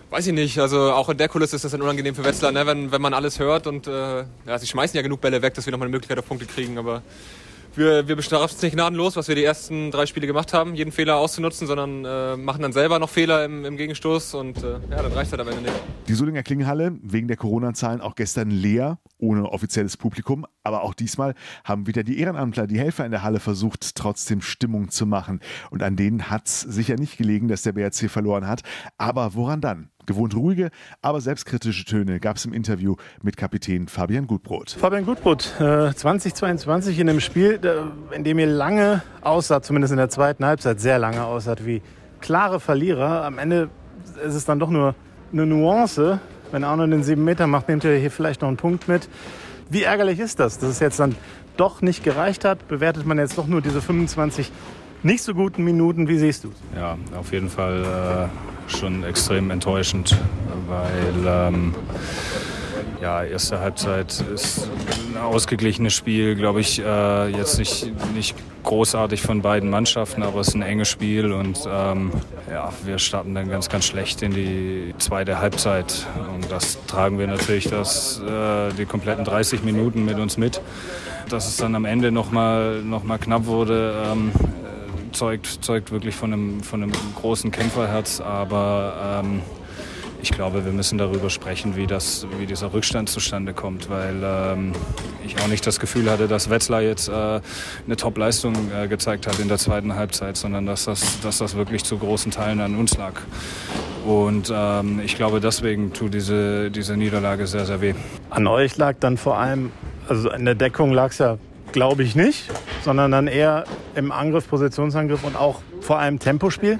Weiß 0.10 0.28
ich 0.28 0.34
nicht, 0.34 0.60
also 0.60 0.92
auch 0.92 1.08
in 1.10 1.18
der 1.18 1.30
Kulisse 1.30 1.56
ist 1.56 1.64
das 1.64 1.72
dann 1.72 1.82
unangenehm 1.82 2.16
für 2.16 2.26
Wetzlar, 2.26 2.52
ne? 2.52 2.68
wenn, 2.68 2.92
wenn 2.92 3.02
man 3.02 3.14
alles 3.14 3.40
hört 3.40 3.66
und 3.66 3.88
äh, 3.88 4.26
ja, 4.46 4.60
sie 4.60 4.68
schmeißen 4.68 4.96
ja 4.96 5.02
genug 5.02 5.22
Bälle 5.22 5.42
weg, 5.42 5.54
dass 5.54 5.66
wir 5.66 5.72
nochmal 5.72 5.88
eine 5.88 5.94
Möglichkeit 5.94 6.20
auf 6.20 6.28
Punkte 6.28 6.46
kriegen, 6.46 6.78
aber 6.78 7.02
wir, 7.78 8.08
wir 8.08 8.16
bestrafen 8.16 8.56
es 8.56 8.62
nicht 8.62 8.74
gnadenlos, 8.74 9.16
was 9.16 9.28
wir 9.28 9.36
die 9.36 9.44
ersten 9.44 9.92
drei 9.92 10.06
Spiele 10.06 10.28
gemacht 10.28 10.54
haben, 10.54 10.76
jeden 10.76 10.92
Fehler 10.92 11.18
auszunutzen, 11.18 11.68
sondern 11.68 12.06
äh, 12.06 12.38
machen 12.38 12.62
dann 12.62 12.74
selber 12.74 13.00
noch 13.00 13.10
Fehler 13.10 13.46
im, 13.46 13.66
im 13.66 13.78
Gegenstoß 13.78 14.34
und 14.36 14.64
äh, 14.64 14.74
ja, 14.90 15.02
dann 15.02 15.12
reicht 15.12 15.28
es 15.28 15.32
halt 15.32 15.42
am 15.42 15.48
Ende 15.48 15.64
nicht. 15.64 15.76
Die 16.08 16.14
Solinger 16.14 16.44
Klingenhalle 16.44 16.98
wegen 17.02 17.28
der 17.28 17.38
Corona-Zahlen 17.38 18.02
auch 18.02 18.16
gestern 18.16 18.52
leer, 18.52 19.00
ohne 19.18 19.50
offizielles 19.50 19.98
Publikum. 19.98 20.46
Aber 20.64 20.84
auch 20.84 20.94
diesmal 20.94 21.36
haben 21.64 21.88
wieder 21.88 22.04
die 22.04 22.20
Ehrenamtler, 22.20 22.68
die 22.68 22.80
Helfer 22.80 23.06
in 23.06 23.12
der 23.12 23.24
Halle 23.24 23.40
versucht, 23.40 23.96
trotzdem 23.96 24.42
Stimmung 24.42 24.90
zu 24.90 25.06
machen. 25.06 25.40
Und 25.70 25.84
an 25.84 25.96
denen 25.96 26.30
hat 26.30 26.48
es 26.48 26.62
sicher 26.62 26.96
nicht 26.96 27.18
gelegen, 27.18 27.48
dass 27.48 27.64
der 27.64 27.74
BRC 27.74 28.10
verloren 28.10 28.48
hat. 28.48 28.62
Aber 28.98 29.36
woran 29.36 29.62
dann? 29.62 29.90
Gewohnt 30.06 30.36
ruhige, 30.36 30.70
aber 31.02 31.22
selbstkritische 31.22 31.86
Töne 31.86 32.20
gab 32.20 32.38
es 32.38 32.46
im 32.46 32.54
Interview 32.54 32.96
mit 33.22 33.38
Kapitän 33.38 33.88
Fabian 33.88 34.28
Gutbrot. 34.28 34.72
Fabian 34.72 35.06
Gutbrot, 35.06 35.54
äh, 35.60 35.94
2022 35.94 37.00
in 37.00 37.10
einem 37.10 37.20
Spiel, 37.20 37.60
in 38.12 38.24
dem 38.24 38.40
ihr 38.40 38.48
lange 38.48 39.02
aussah, 39.22 39.62
zumindest 39.62 39.92
in 39.92 39.98
der 39.98 40.10
zweiten 40.10 40.46
Halbzeit 40.46 40.80
sehr 40.80 41.00
lange 41.00 41.24
aussah, 41.24 41.56
wie 41.64 41.82
klare 42.22 42.60
Verlierer. 42.60 43.24
Am 43.24 43.38
Ende 43.38 43.70
ist 44.26 44.36
es 44.36 44.46
dann 44.46 44.60
doch 44.60 44.70
nur 44.70 44.96
eine 45.32 45.46
Nuance. 45.46 46.20
Wenn 46.52 46.64
Arno 46.64 46.86
den 46.88 47.04
sieben 47.04 47.24
Meter 47.24 47.48
macht, 47.48 47.68
nehmt 47.68 47.84
ihr 47.84 47.96
hier 47.96 48.12
vielleicht 48.12 48.42
noch 48.42 48.48
einen 48.48 48.58
Punkt 48.58 48.88
mit. 48.88 49.10
Wie 49.70 49.84
ärgerlich 49.84 50.20
ist 50.20 50.40
das, 50.40 50.60
dass 50.60 50.70
es 50.70 50.80
jetzt 50.80 51.00
dann 51.00 51.16
doch 51.58 51.82
nicht 51.82 52.04
gereicht 52.04 52.46
hat? 52.46 52.68
Bewertet 52.68 53.06
man 53.06 53.18
jetzt 53.18 53.38
doch 53.38 53.48
nur 53.48 53.62
diese 53.62 53.82
25 53.82 54.52
nicht 55.06 55.24
so 55.24 55.34
guten 55.34 55.64
Minuten? 55.64 56.08
Wie 56.08 56.18
siehst 56.18 56.44
du 56.44 56.50
es? 56.50 56.56
Ja, 56.78 56.98
auf 57.18 57.32
jeden 57.32 57.50
Fall 57.50 58.30
äh, 58.70 58.72
schon 58.72 59.04
extrem 59.04 59.52
enttäuschend, 59.52 60.18
weil 60.68 61.14
ähm, 61.26 61.76
Ja, 63.02 63.24
erste 63.24 63.60
Halbzeit 63.60 64.24
ist 64.34 64.68
ein 65.14 65.22
ausgeglichenes 65.22 65.94
Spiel, 65.94 66.36
glaube 66.36 66.62
ich. 66.62 66.80
Äh, 66.80 67.28
jetzt 67.30 67.60
nicht, 67.60 67.92
nicht 68.16 68.36
großartig 68.64 69.22
von 69.22 69.42
beiden 69.44 69.70
Mannschaften, 69.70 70.24
aber 70.24 70.40
es 70.40 70.48
ist 70.50 70.56
ein 70.56 70.64
enges 70.64 70.88
Spiel 70.88 71.32
und 71.32 71.60
ähm, 71.72 72.12
ja, 72.50 72.74
wir 72.84 72.98
starten 72.98 73.36
dann 73.36 73.48
ganz, 73.48 73.70
ganz 73.70 73.86
schlecht 73.86 74.24
in 74.24 74.34
die 74.34 74.96
zweite 74.98 75.38
Halbzeit. 75.40 76.08
Und 76.34 76.52
das 76.52 76.84
tragen 76.88 77.20
wir 77.20 77.28
natürlich 77.28 77.70
das, 77.70 78.22
äh, 78.28 78.74
die 78.74 78.86
kompletten 78.86 79.24
30 79.24 79.64
Minuten 79.64 80.04
mit 80.06 80.18
uns 80.18 80.38
mit. 80.38 80.62
Dass 81.30 81.48
es 81.48 81.58
dann 81.58 81.76
am 81.76 81.86
Ende 81.86 82.12
nochmal 82.12 82.82
noch 82.82 83.04
mal 83.04 83.18
knapp 83.20 83.46
wurde, 83.46 84.04
ähm, 84.12 84.32
zeugt, 85.16 85.48
zeugt 85.62 85.92
wirklich 85.92 86.16
von 86.16 86.34
einem, 86.34 86.62
von 86.62 86.84
einem 86.84 86.92
großen 87.16 87.52
Kämpferherz, 87.52 88.22
aber 88.22 89.22
ähm, 89.24 89.42
ich 90.22 90.32
glaube, 90.32 90.66
wir 90.66 90.72
müssen 90.72 90.98
darüber 90.98 91.30
sprechen, 91.30 91.76
wie, 91.76 91.86
das, 91.86 92.26
wie 92.40 92.48
dieser 92.48 92.74
Rückstand 92.74 93.10
zustande 93.10 93.54
kommt, 93.54 93.92
weil 93.92 94.22
ähm, 94.24 94.74
ich 95.24 95.40
auch 95.40 95.48
nicht 95.48 95.68
das 95.68 95.80
Gefühl 95.80 96.10
hatte, 96.10 96.28
dass 96.28 96.50
Wetzlar 96.50 96.82
jetzt 96.82 97.10
äh, 97.10 97.12
eine 97.12 97.96
Top-Leistung 97.96 98.56
äh, 98.72 98.88
gezeigt 98.88 99.28
hat 99.28 99.40
in 99.40 99.50
der 99.50 99.60
zweiten 99.60 99.94
Halbzeit, 99.96 100.36
sondern 100.36 100.66
dass 100.66 100.86
das, 100.86 101.20
dass 101.22 101.38
das 101.38 101.56
wirklich 101.56 101.84
zu 101.84 101.98
großen 102.00 102.32
Teilen 102.32 102.60
an 102.60 102.76
uns 102.76 102.98
lag. 102.98 103.14
Und 104.06 104.52
ähm, 104.52 105.00
ich 105.04 105.16
glaube, 105.16 105.40
deswegen 105.42 105.94
tut 105.94 106.14
diese, 106.14 106.72
diese 106.72 106.98
Niederlage 106.98 107.46
sehr, 107.46 107.66
sehr 107.66 107.82
weh. 107.82 107.94
An 108.32 108.48
euch 108.48 108.78
lag 108.78 108.96
dann 109.00 109.18
vor 109.18 109.38
allem, 109.38 109.72
also 110.08 110.32
in 110.32 110.46
der 110.46 110.56
Deckung 110.56 110.92
lag 110.92 111.12
es 111.12 111.20
ja, 111.20 111.38
glaube 111.72 112.04
ich, 112.04 112.16
nicht, 112.16 112.50
sondern 112.86 113.12
dann 113.12 113.28
eher 113.28 113.66
im 113.96 114.12
Angriff, 114.12 114.48
Positionsangriff 114.48 115.24
und 115.26 115.36
auch 115.36 115.60
vor 115.82 116.00
allem 116.00 116.20
Tempospiel? 116.20 116.80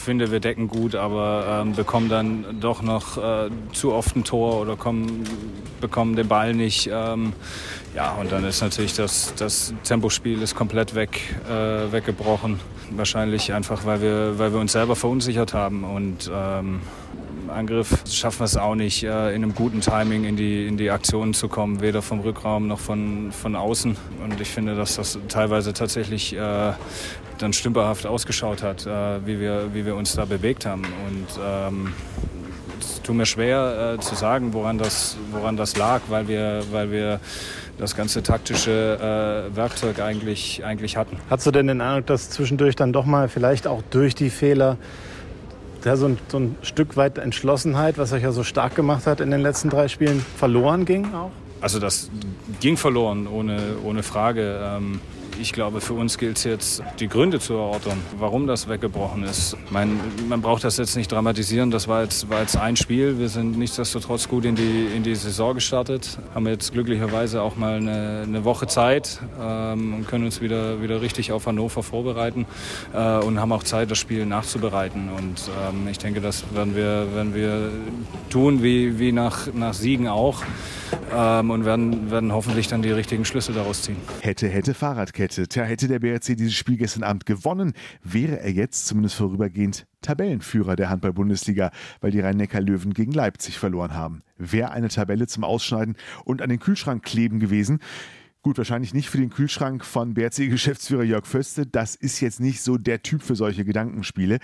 finde, 0.00 0.32
wir 0.32 0.40
decken 0.40 0.66
gut, 0.66 0.94
aber 0.94 1.62
ähm, 1.62 1.74
bekommen 1.74 2.08
dann 2.08 2.58
doch 2.60 2.82
noch 2.82 3.16
äh, 3.16 3.50
zu 3.72 3.92
oft 3.92 4.16
ein 4.16 4.24
Tor 4.24 4.60
oder 4.60 4.74
kommen, 4.74 5.24
bekommen 5.80 6.16
den 6.16 6.26
Ball 6.26 6.54
nicht. 6.54 6.90
Ähm, 6.92 7.32
ja, 7.94 8.12
und 8.14 8.32
dann 8.32 8.44
ist 8.44 8.62
natürlich 8.62 8.94
das, 8.94 9.34
das 9.36 9.74
Tempospiel 9.84 10.42
ist 10.42 10.54
komplett 10.54 10.94
weg, 10.94 11.20
äh, 11.48 11.92
weggebrochen. 11.92 12.58
Wahrscheinlich 12.90 13.52
einfach, 13.52 13.84
weil 13.84 14.02
wir, 14.02 14.38
weil 14.38 14.52
wir 14.52 14.60
uns 14.60 14.72
selber 14.72 14.96
verunsichert 14.96 15.54
haben 15.54 15.84
und 15.84 16.30
ähm, 16.32 16.80
Angriff 17.50 18.02
schaffen 18.10 18.40
wir 18.40 18.44
es 18.44 18.56
auch 18.56 18.74
nicht, 18.74 19.02
äh, 19.02 19.30
in 19.30 19.42
einem 19.42 19.54
guten 19.54 19.80
Timing 19.80 20.24
in 20.24 20.36
die, 20.36 20.66
in 20.66 20.76
die 20.76 20.90
Aktionen 20.90 21.34
zu 21.34 21.48
kommen, 21.48 21.80
weder 21.80 22.02
vom 22.02 22.20
Rückraum 22.20 22.66
noch 22.66 22.78
von, 22.78 23.32
von 23.32 23.56
außen. 23.56 23.96
Und 24.22 24.40
ich 24.40 24.48
finde, 24.48 24.74
dass 24.76 24.96
das 24.96 25.18
teilweise 25.28 25.72
tatsächlich 25.72 26.34
äh, 26.34 26.72
dann 27.38 27.52
stümperhaft 27.52 28.06
ausgeschaut 28.06 28.62
hat, 28.62 28.86
äh, 28.86 29.26
wie, 29.26 29.40
wir, 29.40 29.70
wie 29.72 29.84
wir 29.86 29.96
uns 29.96 30.14
da 30.14 30.24
bewegt 30.24 30.66
haben. 30.66 30.82
Und 30.82 31.40
ähm, 31.44 31.92
es 32.80 33.02
tut 33.02 33.16
mir 33.16 33.26
schwer 33.26 33.96
äh, 33.98 34.00
zu 34.00 34.14
sagen, 34.14 34.52
woran 34.52 34.78
das, 34.78 35.16
woran 35.30 35.56
das 35.56 35.76
lag, 35.76 36.00
weil 36.08 36.28
wir, 36.28 36.62
weil 36.70 36.90
wir 36.90 37.20
das 37.78 37.96
ganze 37.96 38.22
taktische 38.22 39.48
äh, 39.50 39.56
Werkzeug 39.56 40.00
eigentlich, 40.00 40.64
eigentlich 40.64 40.96
hatten. 40.96 41.16
Hast 41.30 41.46
du 41.46 41.50
denn 41.50 41.66
den 41.66 41.80
Eindruck, 41.80 42.06
dass 42.06 42.30
zwischendurch 42.30 42.76
dann 42.76 42.92
doch 42.92 43.06
mal 43.06 43.28
vielleicht 43.28 43.66
auch 43.66 43.82
durch 43.90 44.14
die 44.14 44.30
Fehler 44.30 44.76
ja, 45.84 45.96
so, 45.96 46.06
ein, 46.06 46.18
so 46.28 46.38
ein 46.38 46.56
Stück 46.62 46.96
weit 46.96 47.18
Entschlossenheit, 47.18 47.98
was 47.98 48.12
euch 48.12 48.22
ja 48.22 48.32
so 48.32 48.44
stark 48.44 48.74
gemacht 48.74 49.06
hat 49.06 49.20
in 49.20 49.30
den 49.30 49.40
letzten 49.40 49.70
drei 49.70 49.88
Spielen, 49.88 50.24
verloren 50.36 50.84
ging 50.84 51.12
auch? 51.14 51.30
Also 51.60 51.78
das 51.78 52.10
ging 52.60 52.76
verloren, 52.76 53.26
ohne, 53.26 53.76
ohne 53.84 54.02
Frage. 54.02 54.60
Ähm, 54.62 55.00
ich 55.40 55.52
glaube, 55.52 55.80
für 55.80 55.94
uns 55.94 56.18
gilt 56.18 56.36
es 56.36 56.44
jetzt, 56.44 56.82
die 56.98 57.08
Gründe 57.08 57.40
zu 57.40 57.54
erörtern, 57.54 57.98
warum 58.18 58.46
das 58.46 58.68
weggebrochen 58.68 59.24
ist. 59.24 59.56
Mein, 59.70 59.98
man 60.28 60.42
braucht 60.42 60.64
das 60.64 60.76
jetzt 60.76 60.96
nicht 60.96 61.10
dramatisieren. 61.10 61.70
Das 61.70 61.88
war 61.88 62.02
jetzt, 62.02 62.28
war 62.28 62.40
jetzt 62.40 62.56
ein 62.56 62.76
Spiel. 62.76 63.18
Wir 63.18 63.28
sind 63.28 63.58
nichtsdestotrotz 63.58 64.28
gut 64.28 64.44
in 64.44 64.54
die, 64.54 64.86
in 64.94 65.02
die 65.02 65.14
Saison 65.14 65.54
gestartet. 65.54 66.18
Haben 66.34 66.46
jetzt 66.46 66.72
glücklicherweise 66.72 67.42
auch 67.42 67.56
mal 67.56 67.76
eine, 67.76 68.24
eine 68.26 68.44
Woche 68.44 68.66
Zeit 68.66 69.20
ähm, 69.40 69.94
und 69.94 70.08
können 70.08 70.24
uns 70.24 70.40
wieder, 70.40 70.82
wieder 70.82 71.00
richtig 71.00 71.32
auf 71.32 71.46
Hannover 71.46 71.82
vorbereiten 71.82 72.46
äh, 72.92 73.18
und 73.18 73.40
haben 73.40 73.52
auch 73.52 73.62
Zeit, 73.62 73.90
das 73.90 73.98
Spiel 73.98 74.26
nachzubereiten. 74.26 75.08
Und 75.10 75.50
ähm, 75.68 75.88
ich 75.88 75.98
denke, 75.98 76.20
das 76.20 76.44
werden 76.54 76.76
wir, 76.76 77.14
werden 77.14 77.34
wir 77.34 77.70
tun, 78.28 78.62
wie, 78.62 78.98
wie 78.98 79.12
nach, 79.12 79.52
nach 79.54 79.74
Siegen 79.74 80.08
auch. 80.08 80.42
Ähm, 81.14 81.50
und 81.50 81.64
werden, 81.64 82.10
werden 82.10 82.32
hoffentlich 82.32 82.68
dann 82.68 82.82
die 82.82 82.90
richtigen 82.90 83.24
Schlüsse 83.24 83.52
daraus 83.52 83.82
ziehen. 83.82 83.96
Hätte, 84.20 84.48
hätte 84.48 84.74
Fahrradkette 84.74 85.29
hätte. 85.30 85.48
Tja, 85.48 85.64
hätte 85.64 85.88
der 85.88 86.00
BRC 86.00 86.36
dieses 86.36 86.54
Spiel 86.54 86.76
gestern 86.76 87.02
Abend 87.02 87.26
gewonnen, 87.26 87.72
wäre 88.02 88.40
er 88.40 88.50
jetzt 88.50 88.86
zumindest 88.86 89.16
vorübergehend 89.16 89.86
Tabellenführer 90.02 90.76
der 90.76 90.90
Handball-Bundesliga, 90.90 91.70
weil 92.00 92.10
die 92.10 92.20
Rhein-Neckar-Löwen 92.20 92.94
gegen 92.94 93.12
Leipzig 93.12 93.58
verloren 93.58 93.94
haben. 93.94 94.22
Wäre 94.38 94.70
eine 94.70 94.88
Tabelle 94.88 95.26
zum 95.26 95.44
Ausschneiden 95.44 95.96
und 96.24 96.42
an 96.42 96.48
den 96.48 96.58
Kühlschrank 96.58 97.02
kleben 97.02 97.38
gewesen. 97.38 97.80
Gut, 98.42 98.56
wahrscheinlich 98.56 98.94
nicht 98.94 99.10
für 99.10 99.18
den 99.18 99.28
Kühlschrank 99.28 99.84
von 99.84 100.14
BRC-Geschäftsführer 100.14 101.02
Jörg 101.02 101.26
Föste. 101.26 101.66
Das 101.66 101.94
ist 101.94 102.20
jetzt 102.20 102.40
nicht 102.40 102.62
so 102.62 102.78
der 102.78 103.02
Typ 103.02 103.22
für 103.22 103.36
solche 103.36 103.66
Gedankenspiele. 103.66 104.38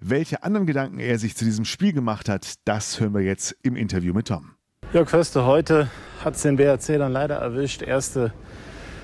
Welche 0.00 0.42
anderen 0.42 0.66
Gedanken 0.66 0.98
er 0.98 1.18
sich 1.18 1.36
zu 1.36 1.44
diesem 1.44 1.66
Spiel 1.66 1.92
gemacht 1.92 2.30
hat, 2.30 2.54
das 2.64 2.98
hören 3.00 3.12
wir 3.12 3.20
jetzt 3.20 3.54
im 3.62 3.76
Interview 3.76 4.14
mit 4.14 4.28
Tom. 4.28 4.52
Jörg 4.94 5.10
Föste, 5.10 5.44
heute 5.44 5.90
hat 6.24 6.36
es 6.36 6.42
den 6.42 6.56
BRC 6.56 6.98
dann 6.98 7.12
leider 7.12 7.36
erwischt. 7.36 7.82
Erste 7.82 8.32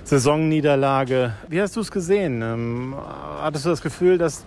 Saisonniederlage. 0.05 1.35
Wie 1.49 1.61
hast 1.61 1.77
du 1.77 1.81
es 1.81 1.91
gesehen? 1.91 2.43
Ähm, 2.43 2.95
hattest 3.41 3.65
du 3.67 3.71
das 3.71 3.83
Gefühl, 3.83 4.19
dass 4.19 4.45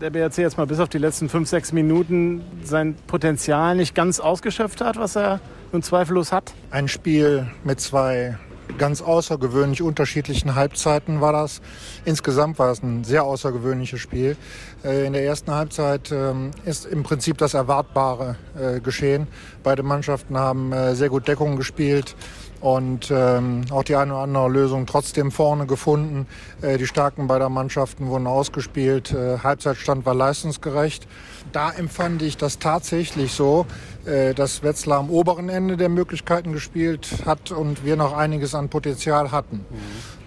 der 0.00 0.10
BRC 0.10 0.38
jetzt 0.38 0.56
mal 0.56 0.66
bis 0.66 0.80
auf 0.80 0.88
die 0.88 0.98
letzten 0.98 1.28
fünf, 1.28 1.48
sechs 1.48 1.72
Minuten 1.72 2.42
sein 2.64 2.94
Potenzial 3.06 3.76
nicht 3.76 3.94
ganz 3.94 4.20
ausgeschöpft 4.20 4.80
hat, 4.80 4.96
was 4.96 5.16
er 5.16 5.40
nun 5.72 5.82
zweifellos 5.82 6.32
hat? 6.32 6.52
Ein 6.70 6.88
Spiel 6.88 7.46
mit 7.64 7.80
zwei 7.80 8.38
ganz 8.78 9.02
außergewöhnlich 9.02 9.82
unterschiedlichen 9.82 10.54
Halbzeiten 10.54 11.20
war 11.20 11.32
das. 11.32 11.60
Insgesamt 12.04 12.58
war 12.58 12.70
es 12.70 12.82
ein 12.82 13.04
sehr 13.04 13.24
außergewöhnliches 13.24 14.00
Spiel. 14.00 14.36
Äh, 14.84 15.06
in 15.06 15.12
der 15.12 15.24
ersten 15.24 15.50
Halbzeit 15.52 16.12
ähm, 16.12 16.50
ist 16.64 16.86
im 16.86 17.02
Prinzip 17.02 17.38
das 17.38 17.54
Erwartbare 17.54 18.36
äh, 18.58 18.80
geschehen. 18.80 19.26
Beide 19.62 19.82
Mannschaften 19.82 20.38
haben 20.38 20.72
äh, 20.72 20.94
sehr 20.94 21.08
gut 21.08 21.28
Deckung 21.28 21.56
gespielt 21.56 22.14
und 22.60 23.10
ähm, 23.10 23.62
auch 23.70 23.82
die 23.82 23.96
eine 23.96 24.12
oder 24.12 24.22
andere 24.22 24.48
Lösung 24.48 24.86
trotzdem 24.86 25.30
vorne 25.30 25.66
gefunden. 25.66 26.26
Äh, 26.60 26.78
die 26.78 26.86
Starken 26.86 27.26
beider 27.26 27.48
Mannschaften 27.48 28.06
wurden 28.08 28.26
ausgespielt. 28.26 29.12
Äh, 29.12 29.38
Halbzeitstand 29.38 30.04
war 30.04 30.14
leistungsgerecht. 30.14 31.06
Da 31.52 31.70
empfand 31.70 32.22
ich 32.22 32.36
das 32.36 32.58
tatsächlich 32.58 33.32
so, 33.32 33.66
äh, 34.04 34.34
dass 34.34 34.62
Wetzlar 34.62 34.98
am 34.98 35.10
oberen 35.10 35.48
Ende 35.48 35.76
der 35.76 35.88
Möglichkeiten 35.88 36.52
gespielt 36.52 37.08
hat 37.24 37.50
und 37.50 37.84
wir 37.84 37.96
noch 37.96 38.16
einiges 38.16 38.54
an 38.54 38.68
Potenzial 38.68 39.32
hatten. 39.32 39.56
Mhm. 39.56 39.76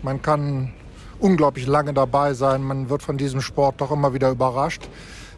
Man 0.02 0.22
kann 0.22 0.74
unglaublich 1.20 1.68
lange 1.68 1.94
dabei 1.94 2.34
sein. 2.34 2.64
Man 2.64 2.90
wird 2.90 3.04
von 3.04 3.18
diesem 3.18 3.42
Sport 3.42 3.80
doch 3.80 3.92
immer 3.92 4.14
wieder 4.14 4.32
überrascht 4.32 4.90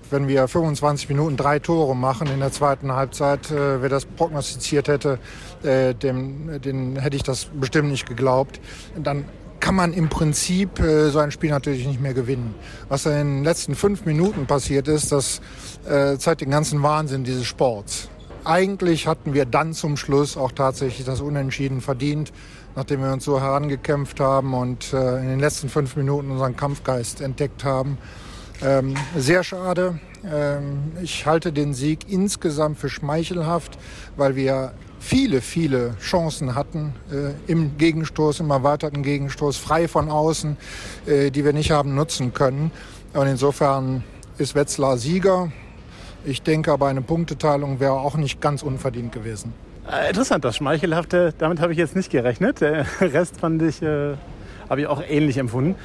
wenn 0.10 0.28
wir 0.28 0.48
25 0.48 1.10
Minuten 1.10 1.38
drei 1.38 1.60
Tore 1.60 1.96
machen 1.96 2.28
in 2.28 2.40
der 2.40 2.52
zweiten 2.52 2.92
Halbzeit, 2.92 3.52
äh, 3.52 3.82
wer 3.82 3.90
das 3.90 4.06
prognostiziert 4.06 4.88
hätte, 4.88 5.20
äh, 5.64 5.94
dem, 5.94 6.62
den 6.62 6.98
hätte 6.98 7.16
ich 7.16 7.24
das 7.24 7.46
bestimmt 7.54 7.90
nicht 7.90 8.08
geglaubt. 8.08 8.60
Dann 8.98 9.26
kann 9.60 9.76
man 9.76 9.94
im 9.94 10.10
Prinzip 10.10 10.80
äh, 10.80 11.10
so 11.10 11.20
ein 11.20 11.32
Spiel 11.32 11.50
natürlich 11.50 11.88
nicht 11.88 12.00
mehr 12.00 12.14
gewinnen. 12.14 12.54
Was 12.88 13.06
in 13.06 13.14
den 13.14 13.44
letzten 13.44 13.76
fünf 13.76 14.06
Minuten 14.06 14.46
passiert 14.46 14.88
ist, 14.88 15.12
das 15.12 15.42
äh, 15.90 16.18
zeigt 16.18 16.42
den 16.42 16.52
ganzen 16.52 16.84
Wahnsinn 16.84 17.24
dieses 17.24 17.46
Sports. 17.46 18.10
Eigentlich 18.44 19.08
hatten 19.08 19.34
wir 19.34 19.46
dann 19.46 19.74
zum 19.74 19.98
Schluss 19.98 20.38
auch 20.38 20.52
tatsächlich 20.52 21.04
das 21.04 21.20
Unentschieden 21.20 21.82
verdient, 21.82 22.32
nachdem 22.76 23.02
wir 23.02 23.12
uns 23.12 23.26
so 23.26 23.42
herangekämpft 23.42 24.20
haben 24.20 24.54
und 24.54 24.94
äh, 24.94 25.18
in 25.18 25.30
den 25.30 25.40
letzten 25.40 25.68
fünf 25.68 25.96
Minuten 25.96 26.30
unseren 26.30 26.56
Kampfgeist 26.56 27.22
entdeckt 27.22 27.64
haben. 27.64 27.98
Ähm, 28.64 28.96
sehr 29.16 29.44
schade. 29.44 30.00
Ähm, 30.26 30.92
ich 31.02 31.26
halte 31.26 31.52
den 31.52 31.74
Sieg 31.74 32.10
insgesamt 32.10 32.78
für 32.78 32.90
schmeichelhaft, 32.90 33.78
weil 34.16 34.36
wir 34.36 34.74
viele, 35.00 35.42
viele 35.42 35.96
Chancen 36.00 36.56
hatten 36.56 36.94
äh, 37.12 37.52
im 37.52 37.78
Gegenstoß, 37.78 38.40
im 38.40 38.50
erweiterten 38.50 39.04
Gegenstoß, 39.04 39.58
frei 39.58 39.88
von 39.88 40.10
außen, 40.10 40.58
äh, 41.06 41.32
die 41.32 41.46
wir 41.46 41.54
nicht 41.54 41.72
haben 41.72 41.96
nutzen 41.96 42.34
können. 42.34 42.72
Und 43.14 43.28
insofern 43.28 44.04
ist 44.38 44.56
Wetzlar 44.56 44.98
Sieger. 44.98 45.52
Ich 46.26 46.42
denke 46.42 46.72
aber, 46.72 46.88
eine 46.88 47.02
Punkteteilung 47.02 47.80
wäre 47.80 47.94
auch 47.94 48.18
nicht 48.18 48.42
ganz 48.42 48.64
unverdient 48.64 49.12
gewesen. 49.12 49.54
Äh, 49.90 50.10
interessant, 50.10 50.44
das 50.44 50.56
Schmeichelhafte, 50.56 51.34
damit 51.38 51.60
habe 51.60 51.72
ich 51.72 51.78
jetzt 51.78 51.96
nicht 51.96 52.10
gerechnet. 52.10 52.62
Der 52.62 52.88
Rest 53.02 53.38
fand 53.38 53.62
ich 53.62 53.82
äh, 53.84 54.16
habe 54.70 54.82
ich 54.82 54.88
auch 54.88 55.02
ähnlich 55.08 55.38
empfunden. 55.38 55.76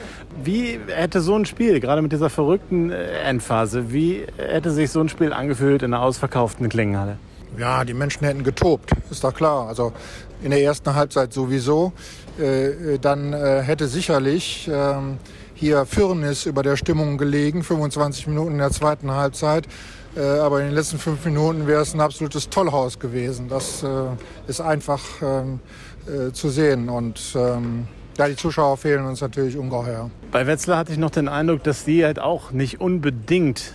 Wie 0.43 0.79
hätte 0.89 1.21
so 1.21 1.35
ein 1.35 1.47
Spiel, 1.47 1.81
gerade 1.81 2.03
mit 2.03 2.13
dieser 2.13 2.31
verrückten 2.31 2.91
äh, 2.91 3.21
Endphase, 3.21 3.93
wie 3.93 4.25
hätte 4.37 4.71
sich 4.71 4.91
so 4.91 5.01
ein 5.01 5.09
Spiel 5.09 5.33
angefühlt 5.33 5.83
in 5.83 5.95
einer 5.95 6.03
ausverkauften 6.03 6.69
Klingenhalle? 6.69 7.19
Ja, 7.59 7.85
die 7.85 7.95
Menschen 7.95 8.25
hätten 8.25 8.45
getobt, 8.45 8.93
ist 9.11 9.25
doch 9.25 9.35
klar. 9.35 9.69
Also 9.69 9.93
in 10.43 10.51
der 10.51 10.63
ersten 10.63 10.95
Halbzeit 10.95 11.33
sowieso. 11.33 11.93
Äh, 12.39 12.99
dann 12.99 13.33
äh, 13.33 13.63
hätte 13.63 13.89
sicherlich 13.89 14.71
ähm, 14.73 15.19
hier 15.55 15.85
Firnis 15.85 16.47
über 16.47 16.63
der 16.63 16.77
Stimmung 16.77 17.19
gelegen, 17.19 17.63
25 17.63 18.29
Minuten 18.29 18.53
in 18.53 18.59
der 18.59 18.71
zweiten 18.71 19.11
Halbzeit. 19.11 19.67
Aber 20.17 20.59
in 20.59 20.67
den 20.67 20.75
letzten 20.75 20.99
fünf 20.99 21.25
Minuten 21.25 21.69
wäre 21.69 21.83
es 21.83 21.95
ein 21.95 22.01
absolutes 22.01 22.51
Tollhaus 22.51 22.99
gewesen. 22.99 23.49
Das 23.49 23.85
ist 24.49 24.61
einfach 24.61 25.01
ähm, 25.23 25.61
äh, 26.07 26.33
zu 26.33 26.49
sehen. 26.49 26.89
Und 26.89 27.37
ja, 28.21 28.29
die 28.29 28.37
Zuschauer 28.37 28.77
fehlen 28.77 29.07
uns 29.07 29.23
natürlich 29.23 29.57
ungeheuer. 29.57 30.11
Bei 30.31 30.47
Wetzlar 30.47 30.77
hatte 30.77 30.93
ich 30.93 30.99
noch 30.99 31.11
den 31.11 31.27
Eindruck, 31.27 31.63
dass 31.63 31.85
die 31.85 32.05
halt 32.05 32.19
auch 32.19 32.51
nicht 32.51 32.79
unbedingt 32.79 33.75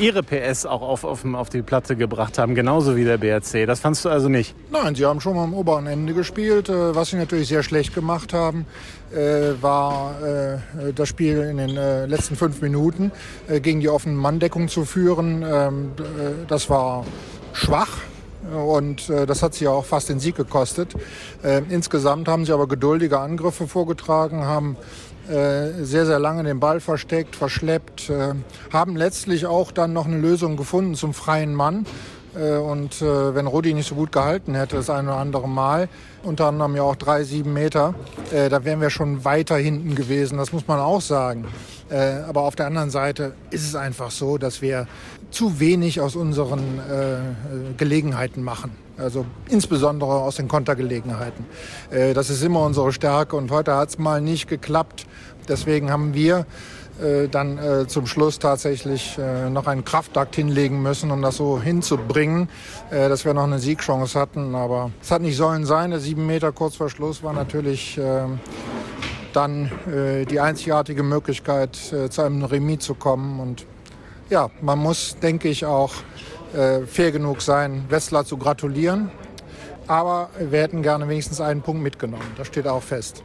ihre 0.00 0.24
PS 0.24 0.66
auch 0.66 0.82
auf, 0.82 1.04
auf, 1.04 1.24
auf 1.24 1.50
die 1.50 1.62
Platte 1.62 1.94
gebracht 1.94 2.36
haben, 2.36 2.56
genauso 2.56 2.96
wie 2.96 3.04
der 3.04 3.18
BRC. 3.18 3.64
Das 3.64 3.78
fandst 3.78 4.04
du 4.04 4.08
also 4.08 4.28
nicht? 4.28 4.56
Nein, 4.72 4.96
sie 4.96 5.04
haben 5.04 5.20
schon 5.20 5.36
mal 5.36 5.44
am 5.44 5.54
oberen 5.54 5.86
Ende 5.86 6.14
gespielt. 6.14 6.68
Äh, 6.68 6.96
was 6.96 7.10
sie 7.10 7.16
natürlich 7.16 7.46
sehr 7.46 7.62
schlecht 7.62 7.94
gemacht 7.94 8.32
haben, 8.32 8.66
äh, 9.14 9.52
war 9.60 10.16
äh, 10.20 10.92
das 10.92 11.08
Spiel 11.08 11.42
in 11.42 11.58
den 11.58 11.76
letzten 12.08 12.34
fünf 12.34 12.60
Minuten 12.62 13.12
gegen 13.62 13.78
die 13.78 13.88
offene 13.88 14.16
Manndeckung 14.16 14.66
zu 14.66 14.84
führen. 14.84 15.44
Ähm, 15.48 15.92
das 16.48 16.68
war 16.68 17.04
schwach. 17.52 17.98
Und 18.54 19.08
äh, 19.10 19.26
das 19.26 19.42
hat 19.42 19.54
sie 19.54 19.68
auch 19.68 19.84
fast 19.84 20.08
den 20.08 20.20
Sieg 20.20 20.36
gekostet. 20.36 20.94
Äh, 21.42 21.62
insgesamt 21.68 22.28
haben 22.28 22.44
sie 22.44 22.52
aber 22.52 22.68
geduldige 22.68 23.18
Angriffe 23.18 23.66
vorgetragen, 23.66 24.44
haben 24.44 24.76
äh, 25.28 25.82
sehr, 25.82 26.06
sehr 26.06 26.20
lange 26.20 26.44
den 26.44 26.60
Ball 26.60 26.78
versteckt, 26.80 27.34
verschleppt, 27.34 28.10
äh, 28.10 28.34
haben 28.72 28.96
letztlich 28.96 29.46
auch 29.46 29.72
dann 29.72 29.92
noch 29.92 30.06
eine 30.06 30.18
Lösung 30.18 30.56
gefunden 30.56 30.94
zum 30.94 31.14
freien 31.14 31.54
Mann. 31.54 31.84
Äh, 32.38 32.56
und 32.56 33.00
wenn 33.00 33.46
Rudi 33.46 33.74
nicht 33.74 33.88
so 33.88 33.94
gut 33.94 34.12
gehalten 34.12 34.54
hätte, 34.54 34.76
das 34.76 34.90
eine 34.90 35.08
oder 35.08 35.18
andere 35.18 35.48
Mal, 35.48 35.88
unter 36.22 36.46
anderem 36.46 36.76
ja 36.76 36.82
auch 36.82 36.96
drei, 36.96 37.24
sieben 37.24 37.52
Meter, 37.52 37.94
da 38.32 38.64
wären 38.64 38.80
wir 38.80 38.90
schon 38.90 39.24
weiter 39.24 39.56
hinten 39.56 39.94
gewesen, 39.94 40.38
das 40.38 40.52
muss 40.52 40.66
man 40.66 40.80
auch 40.80 41.00
sagen. 41.00 41.44
Aber 42.28 42.40
auf 42.40 42.56
der 42.56 42.66
anderen 42.66 42.90
Seite 42.90 43.34
ist 43.50 43.64
es 43.64 43.76
einfach 43.76 44.10
so, 44.10 44.36
dass 44.36 44.60
wir 44.60 44.88
zu 45.30 45.60
wenig 45.60 46.00
aus 46.00 46.16
unseren 46.16 46.80
Gelegenheiten 47.76 48.42
machen. 48.42 48.72
Also 48.98 49.26
insbesondere 49.48 50.10
aus 50.10 50.36
den 50.36 50.48
Kontergelegenheiten. 50.48 51.44
Äh, 51.90 52.14
das 52.14 52.30
ist 52.30 52.42
immer 52.42 52.62
unsere 52.62 52.92
Stärke 52.92 53.36
und 53.36 53.50
heute 53.50 53.74
hat 53.74 53.90
es 53.90 53.98
mal 53.98 54.20
nicht 54.22 54.48
geklappt. 54.48 55.06
Deswegen 55.48 55.90
haben 55.90 56.14
wir 56.14 56.46
äh, 57.00 57.28
dann 57.28 57.58
äh, 57.58 57.86
zum 57.86 58.06
Schluss 58.06 58.38
tatsächlich 58.38 59.18
noch 59.50 59.66
einen 59.66 59.84
Kraftakt 59.84 60.36
hinlegen 60.36 60.82
müssen, 60.82 61.10
um 61.10 61.22
das 61.22 61.36
so 61.36 61.60
hinzubringen, 61.60 62.48
dass 62.90 63.24
wir 63.24 63.34
noch 63.34 63.44
eine 63.44 63.58
Siegchance 63.58 64.18
hatten. 64.18 64.54
Aber 64.54 64.90
es 65.02 65.10
hat 65.10 65.22
nicht 65.22 65.36
sollen 65.36 65.64
sein. 65.64 65.90
Der 65.90 66.00
sieben 66.00 66.26
Meter 66.26 66.52
kurz 66.52 66.76
vor 66.76 66.90
Schluss 66.90 67.22
war 67.22 67.32
natürlich 67.32 67.98
dann 69.32 69.70
die 70.30 70.40
einzigartige 70.40 71.02
Möglichkeit, 71.02 71.76
zu 71.76 72.22
einem 72.22 72.44
Remis 72.44 72.80
zu 72.80 72.94
kommen. 72.94 73.40
Und 73.40 73.66
ja, 74.28 74.50
man 74.60 74.78
muss, 74.78 75.16
denke 75.20 75.48
ich, 75.48 75.64
auch 75.64 75.94
äh, 76.54 76.86
fair 76.86 77.12
genug 77.12 77.42
sein, 77.42 77.84
Westler 77.88 78.24
zu 78.24 78.36
gratulieren. 78.38 79.10
Aber 79.86 80.30
wir 80.38 80.62
hätten 80.62 80.82
gerne 80.82 81.08
wenigstens 81.08 81.40
einen 81.40 81.62
Punkt 81.62 81.82
mitgenommen. 81.82 82.26
Das 82.36 82.48
steht 82.48 82.66
auch 82.66 82.82
fest. 82.82 83.22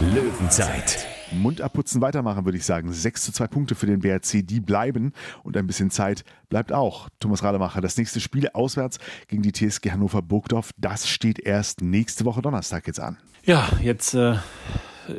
Löwenzeit. 0.00 1.17
Mund 1.32 1.60
abputzen, 1.60 2.00
weitermachen, 2.00 2.44
würde 2.44 2.58
ich 2.58 2.64
sagen. 2.64 2.92
6 2.92 3.24
zu 3.24 3.32
2 3.32 3.46
Punkte 3.46 3.74
für 3.74 3.86
den 3.86 4.00
BRC, 4.00 4.46
die 4.46 4.60
bleiben. 4.60 5.12
Und 5.42 5.56
ein 5.56 5.66
bisschen 5.66 5.90
Zeit 5.90 6.24
bleibt 6.48 6.72
auch. 6.72 7.08
Thomas 7.20 7.42
Rademacher, 7.42 7.80
das 7.80 7.96
nächste 7.96 8.20
Spiel 8.20 8.48
auswärts 8.52 8.98
gegen 9.28 9.42
die 9.42 9.52
TSG 9.52 9.90
Hannover 9.90 10.22
Burgdorf, 10.22 10.70
das 10.76 11.08
steht 11.08 11.38
erst 11.38 11.80
nächste 11.80 12.24
Woche 12.24 12.42
Donnerstag 12.42 12.86
jetzt 12.86 13.00
an. 13.00 13.18
Ja, 13.44 13.68
jetzt 13.82 14.14
äh, 14.14 14.36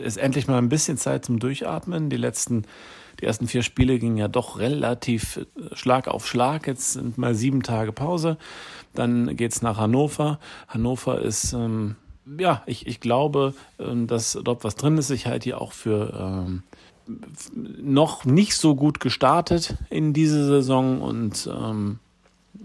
ist 0.03 0.17
endlich 0.17 0.47
mal 0.47 0.57
ein 0.57 0.69
bisschen 0.69 0.97
Zeit 0.97 1.25
zum 1.25 1.39
Durchatmen. 1.39 2.09
Die 2.09 2.17
letzten 2.17 2.65
die 3.19 3.25
ersten 3.25 3.47
vier 3.47 3.63
Spiele 3.63 3.99
gingen 3.99 4.17
ja 4.17 4.27
doch 4.27 4.59
relativ 4.59 5.37
äh, 5.37 5.75
Schlag 5.75 6.07
auf 6.07 6.27
Schlag. 6.27 6.67
Jetzt 6.67 6.93
sind 6.93 7.17
mal 7.17 7.35
sieben 7.35 7.63
Tage 7.63 7.91
Pause. 7.91 8.37
Dann 8.93 9.35
geht's 9.35 9.61
nach 9.61 9.77
Hannover. 9.77 10.39
Hannover 10.67 11.21
ist, 11.21 11.53
ähm, 11.53 11.95
ja, 12.37 12.63
ich, 12.65 12.87
ich 12.87 12.99
glaube, 12.99 13.53
ähm, 13.79 14.07
dass 14.07 14.37
dort 14.43 14.63
was 14.63 14.75
drin 14.75 14.97
ist. 14.97 15.09
Ich 15.09 15.25
halte 15.25 15.45
hier 15.45 15.61
auch 15.61 15.71
für 15.71 16.13
ähm, 16.13 16.63
noch 17.55 18.25
nicht 18.25 18.55
so 18.55 18.75
gut 18.75 18.99
gestartet 18.99 19.77
in 19.89 20.13
diese 20.13 20.45
Saison 20.45 21.01
und 21.01 21.49
ähm, 21.51 21.99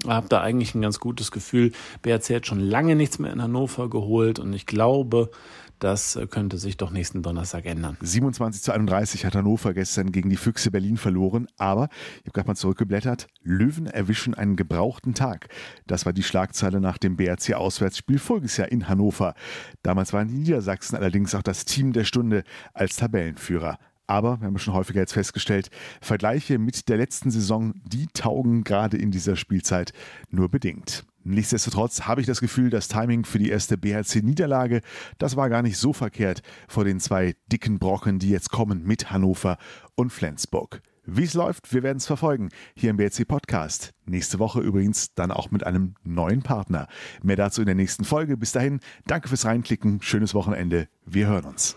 habe 0.06 0.28
da 0.28 0.40
eigentlich 0.40 0.74
ein 0.74 0.82
ganz 0.82 1.00
gutes 1.00 1.30
Gefühl. 1.30 1.72
BRC 2.02 2.36
hat 2.36 2.46
schon 2.46 2.60
lange 2.60 2.96
nichts 2.96 3.18
mehr 3.18 3.32
in 3.32 3.42
Hannover 3.42 3.88
geholt 3.90 4.38
und 4.38 4.52
ich 4.52 4.66
glaube, 4.66 5.30
das 5.78 6.18
könnte 6.30 6.56
sich 6.56 6.76
doch 6.76 6.90
nächsten 6.90 7.22
Donnerstag 7.22 7.66
ändern. 7.66 7.96
27 8.00 8.62
zu 8.62 8.72
31 8.72 9.26
hat 9.26 9.34
Hannover 9.34 9.74
gestern 9.74 10.12
gegen 10.12 10.30
die 10.30 10.36
Füchse 10.36 10.70
Berlin 10.70 10.96
verloren, 10.96 11.46
aber 11.58 11.88
ich 12.20 12.22
habe 12.22 12.32
gerade 12.32 12.48
mal 12.48 12.54
zurückgeblättert. 12.54 13.26
Löwen 13.42 13.86
erwischen 13.86 14.34
einen 14.34 14.56
gebrauchten 14.56 15.14
Tag. 15.14 15.48
Das 15.86 16.06
war 16.06 16.12
die 16.12 16.22
Schlagzeile 16.22 16.80
nach 16.80 16.96
dem 16.96 17.16
BRC-Auswärtsspiel 17.16 18.18
voriges 18.18 18.56
Jahr 18.56 18.70
in 18.70 18.88
Hannover. 18.88 19.34
Damals 19.82 20.12
waren 20.12 20.28
die 20.28 20.38
Niedersachsen 20.38 20.96
allerdings 20.96 21.34
auch 21.34 21.42
das 21.42 21.64
Team 21.64 21.92
der 21.92 22.04
Stunde 22.04 22.44
als 22.72 22.96
Tabellenführer. 22.96 23.78
Aber, 24.06 24.40
wir 24.40 24.46
haben 24.46 24.58
schon 24.58 24.74
häufiger 24.74 25.00
jetzt 25.00 25.14
festgestellt, 25.14 25.70
Vergleiche 26.00 26.58
mit 26.58 26.88
der 26.88 26.96
letzten 26.96 27.30
Saison, 27.30 27.74
die 27.84 28.06
taugen 28.08 28.64
gerade 28.64 28.96
in 28.96 29.10
dieser 29.10 29.36
Spielzeit 29.36 29.92
nur 30.30 30.48
bedingt. 30.48 31.04
Nichtsdestotrotz 31.26 32.02
habe 32.02 32.20
ich 32.20 32.26
das 32.26 32.40
Gefühl, 32.40 32.68
das 32.68 32.88
Timing 32.88 33.24
für 33.24 33.38
die 33.38 33.48
erste 33.48 33.78
BHC-Niederlage, 33.78 34.82
das 35.16 35.36
war 35.36 35.48
gar 35.48 35.62
nicht 35.62 35.78
so 35.78 35.94
verkehrt 35.94 36.42
vor 36.68 36.84
den 36.84 37.00
zwei 37.00 37.34
dicken 37.50 37.78
Brocken, 37.78 38.18
die 38.18 38.28
jetzt 38.28 38.50
kommen 38.50 38.84
mit 38.84 39.10
Hannover 39.10 39.56
und 39.94 40.10
Flensburg. 40.10 40.82
Wie 41.06 41.24
es 41.24 41.34
läuft, 41.34 41.72
wir 41.72 41.82
werden 41.82 41.98
es 41.98 42.06
verfolgen 42.06 42.48
hier 42.74 42.90
im 42.90 42.96
BRC 42.96 43.28
Podcast. 43.28 43.92
Nächste 44.06 44.38
Woche 44.38 44.60
übrigens 44.60 45.14
dann 45.14 45.30
auch 45.30 45.50
mit 45.50 45.66
einem 45.66 45.94
neuen 46.02 46.42
Partner. 46.42 46.88
Mehr 47.22 47.36
dazu 47.36 47.60
in 47.60 47.66
der 47.66 47.74
nächsten 47.74 48.04
Folge. 48.04 48.38
Bis 48.38 48.52
dahin, 48.52 48.80
danke 49.06 49.28
fürs 49.28 49.44
Reinklicken, 49.44 50.00
schönes 50.00 50.32
Wochenende. 50.34 50.88
Wir 51.04 51.26
hören 51.26 51.44
uns. 51.44 51.76